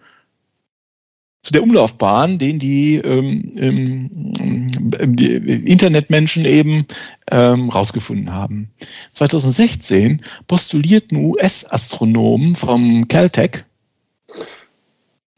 [1.46, 6.88] zu der Umlaufbahn, den die, ähm, ähm, die Internetmenschen eben
[7.30, 8.72] ähm, rausgefunden haben.
[9.14, 13.64] 2016 postulierten US-Astronomen vom Caltech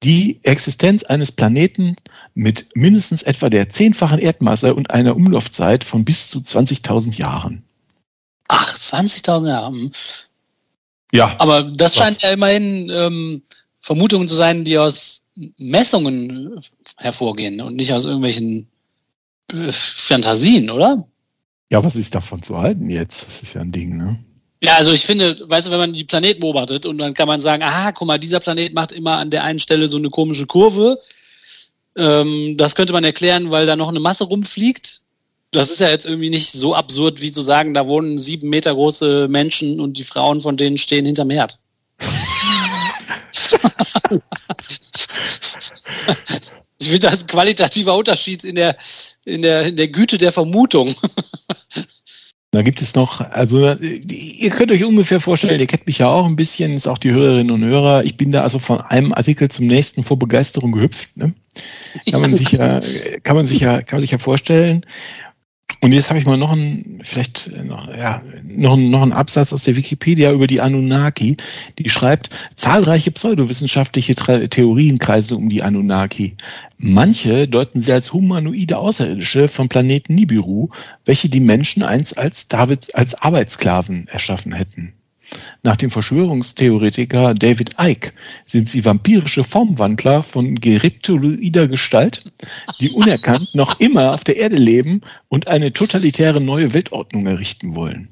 [0.04, 1.98] die Existenz eines Planeten
[2.36, 7.64] mit mindestens etwa der zehnfachen Erdmasse und einer Umlaufzeit von bis zu 20.000 Jahren.
[8.48, 9.72] Ach, 20.000 Jahre.
[9.72, 9.92] Hm.
[11.12, 11.36] Ja.
[11.40, 13.42] Aber das scheint ja immerhin ähm,
[13.82, 15.17] Vermutungen zu sein, die aus
[15.58, 16.62] Messungen
[16.98, 18.68] hervorgehen und nicht aus irgendwelchen
[19.52, 21.08] äh, Fantasien, oder?
[21.72, 23.26] Ja, was ist davon zu halten jetzt?
[23.26, 24.18] Das ist ja ein Ding, ne?
[24.62, 27.42] Ja, also ich finde, weißt du, wenn man die Planeten beobachtet und dann kann man
[27.42, 30.48] sagen, aha, guck mal, dieser Planet macht immer an der einen Stelle so eine komische
[30.48, 31.00] Kurve.
[31.96, 35.02] Ähm, das könnte man erklären, weil da noch eine Masse rumfliegt.
[35.52, 38.74] Das ist ja jetzt irgendwie nicht so absurd, wie zu sagen, da wohnen sieben Meter
[38.74, 41.60] große Menschen und die Frauen von denen stehen hinterm Herd.
[46.80, 48.78] ich finde das ein qualitativer Unterschied in der,
[49.26, 50.96] in der, in der Güte der Vermutung.
[52.52, 56.26] Da gibt es noch, also ihr könnt euch ungefähr vorstellen, ihr kennt mich ja auch
[56.26, 58.06] ein bisschen, ist auch die Hörerinnen und Hörer.
[58.06, 61.10] Ich bin da also von einem Artikel zum nächsten vor Begeisterung gehüpft.
[61.18, 61.34] Ne?
[62.10, 62.80] Kann man sich ja,
[63.24, 64.86] kann man sich ja, kann man sich ja vorstellen.
[65.80, 69.64] Und jetzt habe ich mal noch einen, vielleicht noch, ja, noch, noch einen Absatz aus
[69.64, 71.38] der Wikipedia über die Anunnaki,
[71.78, 74.16] die schreibt, zahlreiche pseudowissenschaftliche
[74.50, 76.36] Theorien kreisen um die Anunnaki.
[76.78, 80.70] Manche deuten sie als humanoide Außerirdische vom Planeten Nibiru,
[81.06, 84.94] welche die Menschen einst als David, als Arbeitssklaven erschaffen hätten.
[85.64, 88.14] Nach dem Verschwörungstheoretiker David Icke
[88.46, 92.32] sind sie vampirische Formwandler von geriptoloider Gestalt,
[92.80, 98.10] die unerkannt noch immer auf der Erde leben und eine totalitäre neue Weltordnung errichten wollen.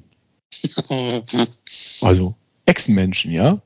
[2.01, 2.36] Also
[2.66, 3.61] Echsenmenschen, ja.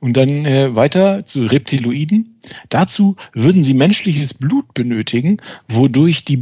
[0.00, 2.40] Und dann äh, weiter zu Reptiloiden.
[2.70, 5.38] Dazu würden sie menschliches Blut benötigen,
[5.68, 6.40] wodurch, die,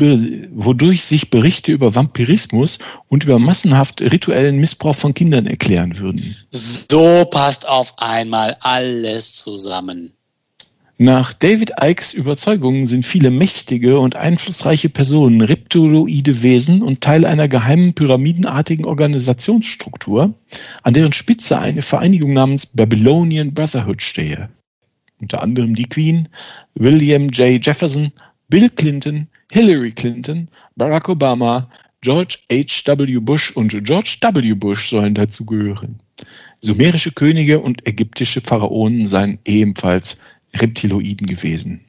[0.53, 2.79] wodurch sich Berichte über Vampirismus
[3.09, 6.37] und über massenhaft rituellen Missbrauch von Kindern erklären würden.
[6.51, 10.13] So passt auf einmal alles zusammen.
[11.01, 17.47] Nach David Ikes Überzeugungen sind viele mächtige und einflussreiche Personen reptiloide Wesen und Teil einer
[17.47, 20.35] geheimen pyramidenartigen Organisationsstruktur,
[20.83, 24.49] an deren Spitze eine Vereinigung namens Babylonian Brotherhood stehe.
[25.21, 26.29] Unter anderem die Queen,
[26.75, 27.65] William J.
[27.65, 28.11] Jefferson,
[28.49, 31.71] Bill Clinton, Hillary Clinton, Barack Obama,
[32.01, 32.83] George H.
[32.87, 33.21] W.
[33.21, 34.55] Bush und George W.
[34.55, 36.01] Bush sollen dazu gehören.
[36.59, 40.19] Sumerische Könige und ägyptische Pharaonen seien ebenfalls
[40.61, 41.81] Reptiloiden gewesen.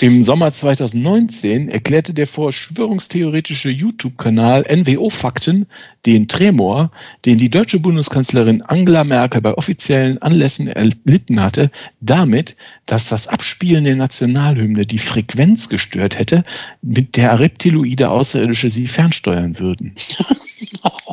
[0.00, 5.66] Im Sommer 2019 erklärte der verschwörungstheoretische YouTube-Kanal NWO Fakten
[6.06, 6.90] den Tremor,
[7.24, 11.70] den die deutsche Bundeskanzlerin Angela Merkel bei offiziellen Anlässen erlitten hatte,
[12.00, 12.56] damit,
[12.86, 16.44] dass das Abspielen der Nationalhymne die Frequenz gestört hätte,
[16.80, 19.94] mit der Reptiloide Außerirdische sie fernsteuern würden.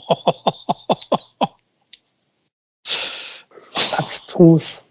[4.09, 4.83] abstrus.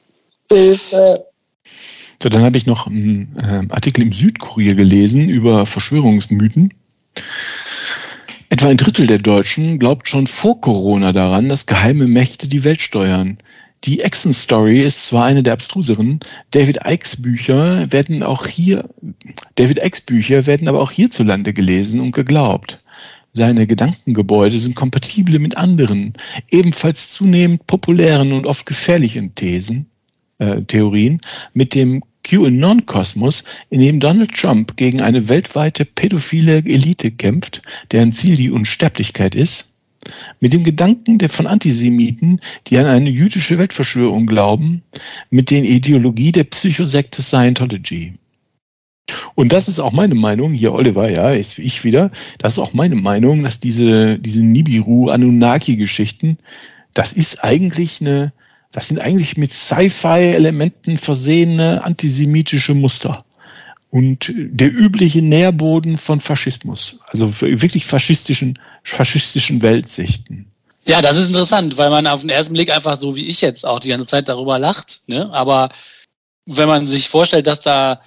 [2.23, 6.73] So, dann habe ich noch einen äh, Artikel im Südkurier gelesen über Verschwörungsmythen.
[8.49, 12.81] Etwa ein Drittel der Deutschen glaubt schon vor Corona daran, dass geheime Mächte die Welt
[12.81, 13.39] steuern.
[13.85, 18.89] Die Exen Story ist zwar eine der abstruseren, David Ikes Bücher werden auch hier,
[19.55, 22.83] David Ikes Bücher werden aber auch hierzulande gelesen und geglaubt.
[23.39, 26.14] Seine Gedankengebäude sind kompatibel mit anderen,
[26.51, 29.86] ebenfalls zunehmend populären und oft gefährlichen Thesen,
[30.39, 31.20] äh, Theorien,
[31.55, 37.62] mit dem QAnon-Kosmos, in dem Donald Trump gegen eine weltweite pädophile Elite kämpft,
[37.93, 39.76] deren Ziel die Unsterblichkeit ist,
[40.41, 44.82] mit dem Gedanken der von Antisemiten, die an eine jüdische Weltverschwörung glauben,
[45.30, 48.14] mit der Ideologie der Psychosekte Scientology.
[49.35, 52.73] Und das ist auch meine Meinung, hier Oliver, ja, ist ich wieder, das ist auch
[52.73, 56.39] meine Meinung, dass diese, diese Nibiru-Anunnaki-Geschichten,
[56.95, 58.33] das ist eigentlich eine,
[58.73, 63.25] das sind eigentlich mit Sci-Fi-Elementen versehene antisemitische Muster.
[63.91, 70.53] Und der übliche Nährboden von Faschismus, also wirklich faschistischen, faschistischen Weltsichten.
[70.85, 73.65] Ja, das ist interessant, weil man auf den ersten Blick einfach so wie ich jetzt
[73.65, 75.03] auch die ganze Zeit darüber lacht.
[75.07, 75.31] Ne?
[75.33, 75.71] Aber
[76.45, 78.01] wenn man sich vorstellt, dass da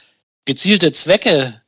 [0.45, 1.61] gezielte Zwecke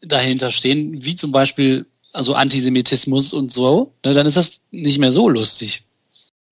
[0.00, 5.12] dahinter stehen, wie zum Beispiel also Antisemitismus und so, ne, dann ist das nicht mehr
[5.12, 5.82] so lustig.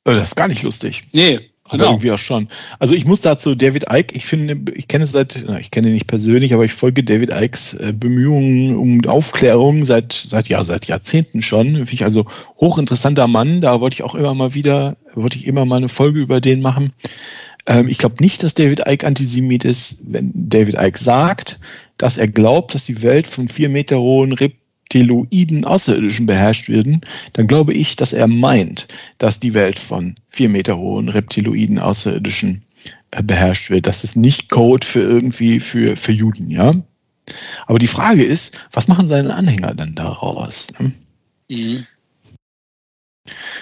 [0.04, 1.04] Äh, das ist gar nicht lustig.
[1.12, 1.90] Nee, aber genau.
[1.92, 2.48] irgendwie auch schon.
[2.80, 5.94] Also ich muss dazu David Icke, ich finde, ich kenne es seit, ich kenne ihn
[5.94, 10.86] nicht persönlich, aber ich folge David Icks äh, Bemühungen um Aufklärung seit, seit, ja, seit
[10.86, 11.74] Jahrzehnten schon.
[11.74, 12.26] Finde ich also
[12.60, 13.60] hochinteressanter Mann.
[13.60, 16.60] Da wollte ich auch immer mal wieder, wollte ich immer mal eine Folge über den
[16.60, 16.90] machen.
[17.66, 21.58] Ähm, ich glaube nicht, dass David Icke Antisemit ist, wenn David Icke sagt,
[21.98, 27.02] dass er glaubt, dass die Welt von vier Meter hohen Reptiloiden Außerirdischen beherrscht werden,
[27.34, 28.88] dann glaube ich, dass er meint,
[29.18, 32.62] dass die Welt von vier Meter hohen Reptiloiden Außerirdischen
[33.12, 33.86] äh, beherrscht wird.
[33.86, 36.74] Das ist nicht Code für irgendwie für, für Juden, ja.
[37.66, 40.68] Aber die Frage ist, was machen seine Anhänger dann daraus?
[40.78, 40.92] Ne?
[41.48, 41.86] Mhm.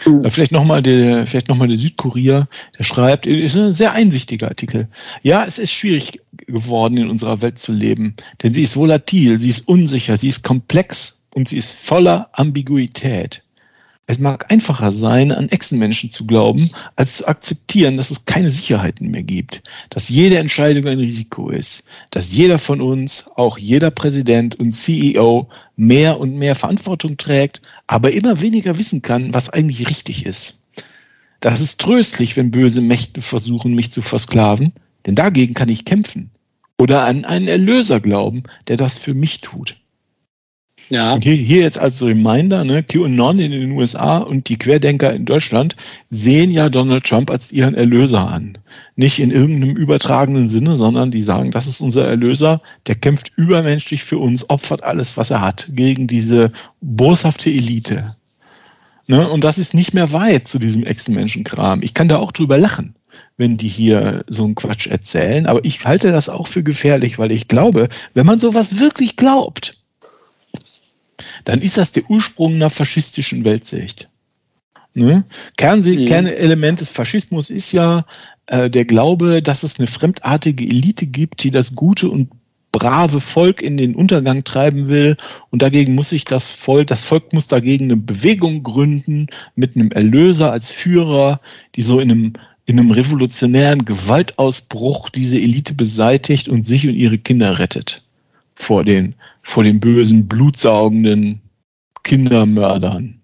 [0.06, 0.30] Mhm.
[0.30, 2.48] Vielleicht nochmal der, vielleicht noch mal der Südkurier,
[2.78, 4.88] der schreibt, ist ein sehr einsichtiger Artikel.
[5.22, 9.50] Ja, es ist schwierig geworden, in unserer Welt zu leben, denn sie ist volatil, sie
[9.50, 13.44] ist unsicher, sie ist komplex und sie ist voller Ambiguität.
[14.10, 19.12] Es mag einfacher sein, an Echsenmenschen zu glauben, als zu akzeptieren, dass es keine Sicherheiten
[19.12, 24.56] mehr gibt, dass jede Entscheidung ein Risiko ist, dass jeder von uns, auch jeder Präsident
[24.56, 30.24] und CEO, mehr und mehr Verantwortung trägt, aber immer weniger wissen kann, was eigentlich richtig
[30.24, 30.62] ist.
[31.40, 34.72] Das ist tröstlich, wenn böse Mächte versuchen, mich zu versklaven,
[35.06, 36.30] denn dagegen kann ich kämpfen
[36.78, 39.76] oder an einen Erlöser glauben, der das für mich tut.
[40.90, 41.14] Ja.
[41.14, 45.24] Und hier, hier jetzt als Reminder, ne, QAnon in den USA und die Querdenker in
[45.24, 45.76] Deutschland
[46.10, 48.58] sehen ja Donald Trump als ihren Erlöser an.
[48.96, 54.02] Nicht in irgendeinem übertragenen Sinne, sondern die sagen, das ist unser Erlöser, der kämpft übermenschlich
[54.02, 58.16] für uns, opfert alles, was er hat, gegen diese boshafte Elite.
[59.06, 61.82] Ne, und das ist nicht mehr weit zu diesem Echsenmenschenkram.
[61.84, 62.94] Ich kann da auch drüber lachen
[63.36, 65.46] wenn die hier so einen Quatsch erzählen.
[65.46, 69.79] Aber ich halte das auch für gefährlich, weil ich glaube, wenn man sowas wirklich glaubt,
[71.44, 74.08] dann ist das der Ursprung einer faschistischen Weltsicht.
[74.94, 75.24] Ne?
[75.56, 76.06] Kern, mhm.
[76.06, 78.04] Kernelement des Faschismus ist ja
[78.46, 82.30] äh, der Glaube, dass es eine fremdartige Elite gibt, die das gute und
[82.72, 85.16] brave Volk in den Untergang treiben will
[85.50, 89.90] und dagegen muss sich das Volk, das Volk muss dagegen eine Bewegung gründen mit einem
[89.90, 91.40] Erlöser als Führer,
[91.74, 92.32] die so in einem
[92.66, 98.04] in einem revolutionären Gewaltausbruch diese Elite beseitigt und sich und ihre Kinder rettet
[98.60, 101.40] vor den vor den bösen blutsaugenden
[102.04, 103.20] Kindermördern.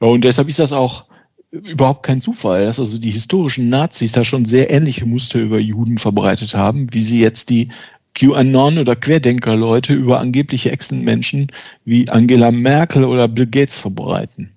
[0.00, 1.06] Ja, und deshalb ist das auch
[1.50, 5.98] überhaupt kein Zufall, dass also die historischen Nazis da schon sehr ähnliche Muster über Juden
[5.98, 7.70] verbreitet haben, wie sie jetzt die
[8.14, 11.50] QAnon oder Querdenker-Leute über angebliche Echsenmenschen
[11.84, 14.50] wie Angela Merkel oder Bill Gates verbreiten.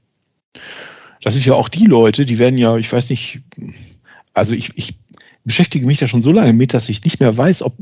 [1.22, 3.42] Das ist ja auch die Leute, die werden ja, ich weiß nicht,
[4.34, 4.96] also ich, ich
[5.46, 7.74] beschäftige mich da schon so lange mit, dass ich nicht mehr weiß, ob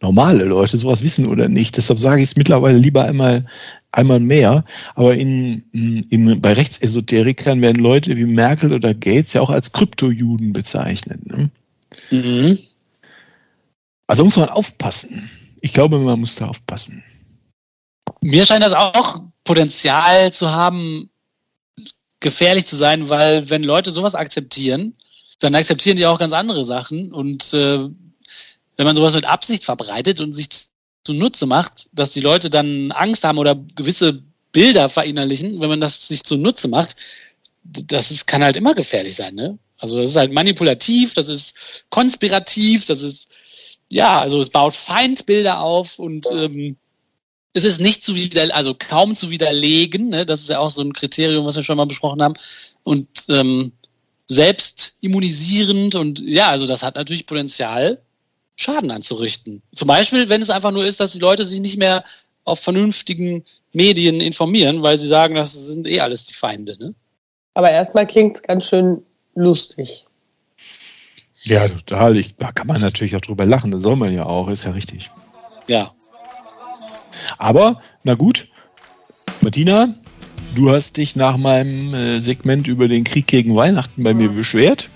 [0.00, 1.76] normale Leute sowas wissen oder nicht.
[1.76, 3.46] Deshalb sage ich es mittlerweile lieber einmal,
[3.92, 4.64] einmal mehr.
[4.94, 10.52] Aber in, in, bei Rechtsesoterikern werden Leute wie Merkel oder Gates ja auch als Kryptojuden
[10.52, 11.24] bezeichnet.
[11.26, 11.50] Ne?
[12.10, 12.58] Mhm.
[14.06, 15.30] Also muss man aufpassen.
[15.60, 17.02] Ich glaube, man muss da aufpassen.
[18.22, 21.10] Mir scheint das auch Potenzial zu haben,
[22.20, 24.94] gefährlich zu sein, weil wenn Leute sowas akzeptieren,
[25.38, 27.12] dann akzeptieren die auch ganz andere Sachen.
[27.12, 27.88] Und äh,
[28.76, 30.48] wenn man sowas mit Absicht verbreitet und sich
[31.04, 34.22] zunutze macht, dass die Leute dann Angst haben oder gewisse
[34.52, 36.96] Bilder verinnerlichen, wenn man das sich zunutze macht,
[37.64, 39.34] das ist, kann halt immer gefährlich sein.
[39.34, 39.58] Ne?
[39.78, 41.54] Also das ist halt manipulativ, das ist
[41.90, 43.28] konspirativ, das ist
[43.88, 46.76] ja, also es baut Feindbilder auf und ähm,
[47.52, 50.08] es ist nicht zu wieder, also kaum zu widerlegen.
[50.08, 50.26] Ne?
[50.26, 52.34] Das ist ja auch so ein Kriterium, was wir schon mal besprochen haben.
[52.82, 53.72] Und ähm,
[54.26, 58.02] selbst immunisierend und ja, also das hat natürlich Potenzial,
[58.56, 59.62] Schaden anzurichten.
[59.74, 62.04] Zum Beispiel, wenn es einfach nur ist, dass die Leute sich nicht mehr
[62.44, 66.76] auf vernünftigen Medien informieren, weil sie sagen, das sind eh alles die Feinde.
[66.78, 66.94] Ne?
[67.54, 69.02] Aber erstmal klingt es ganz schön
[69.34, 70.06] lustig.
[71.42, 72.16] Ja, total.
[72.16, 73.70] Ich, da kann man natürlich auch drüber lachen.
[73.70, 74.48] Das soll man ja auch.
[74.48, 75.10] Ist ja richtig.
[75.68, 75.92] Ja.
[77.38, 78.48] Aber, na gut.
[79.42, 79.94] Martina,
[80.54, 84.88] du hast dich nach meinem äh, Segment über den Krieg gegen Weihnachten bei mir beschwert,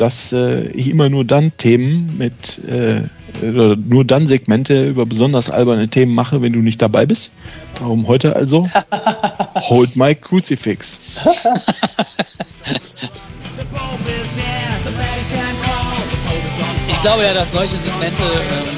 [0.00, 3.02] dass äh, ich immer nur dann Themen mit, äh,
[3.46, 7.30] oder nur dann Segmente über besonders alberne Themen mache, wenn du nicht dabei bist.
[7.74, 8.66] Darum heute also
[9.54, 11.00] Hold my Crucifix.
[16.88, 18.68] ich glaube ja, dass solche Segmente, ähm,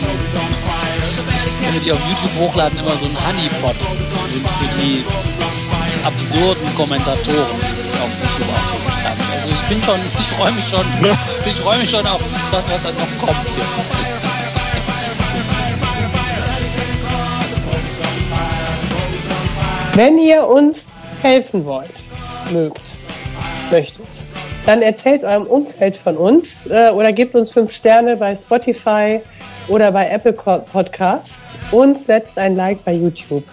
[1.63, 3.77] wenn wir die auf YouTube hochladen, immer so ein Honeypot
[4.33, 5.05] sind für die
[6.05, 9.22] absurden Kommentatoren, die sich auf YouTube aufgeregt haben.
[9.73, 10.85] Ich bin schon, ich freue mich schon,
[11.47, 12.21] ich freue mich schon auf
[12.51, 13.59] das, was dann noch kommt jetzt.
[19.95, 20.93] Wenn ihr uns
[21.23, 21.89] helfen wollt,
[22.53, 22.83] mögt,
[23.71, 24.05] möchtet,
[24.67, 29.23] dann erzählt eurem Umfeld von uns äh, oder gebt uns fünf Sterne bei Spotify
[29.69, 31.39] oder bei Apple Podcasts
[31.71, 33.45] und setzt ein Like bei YouTube.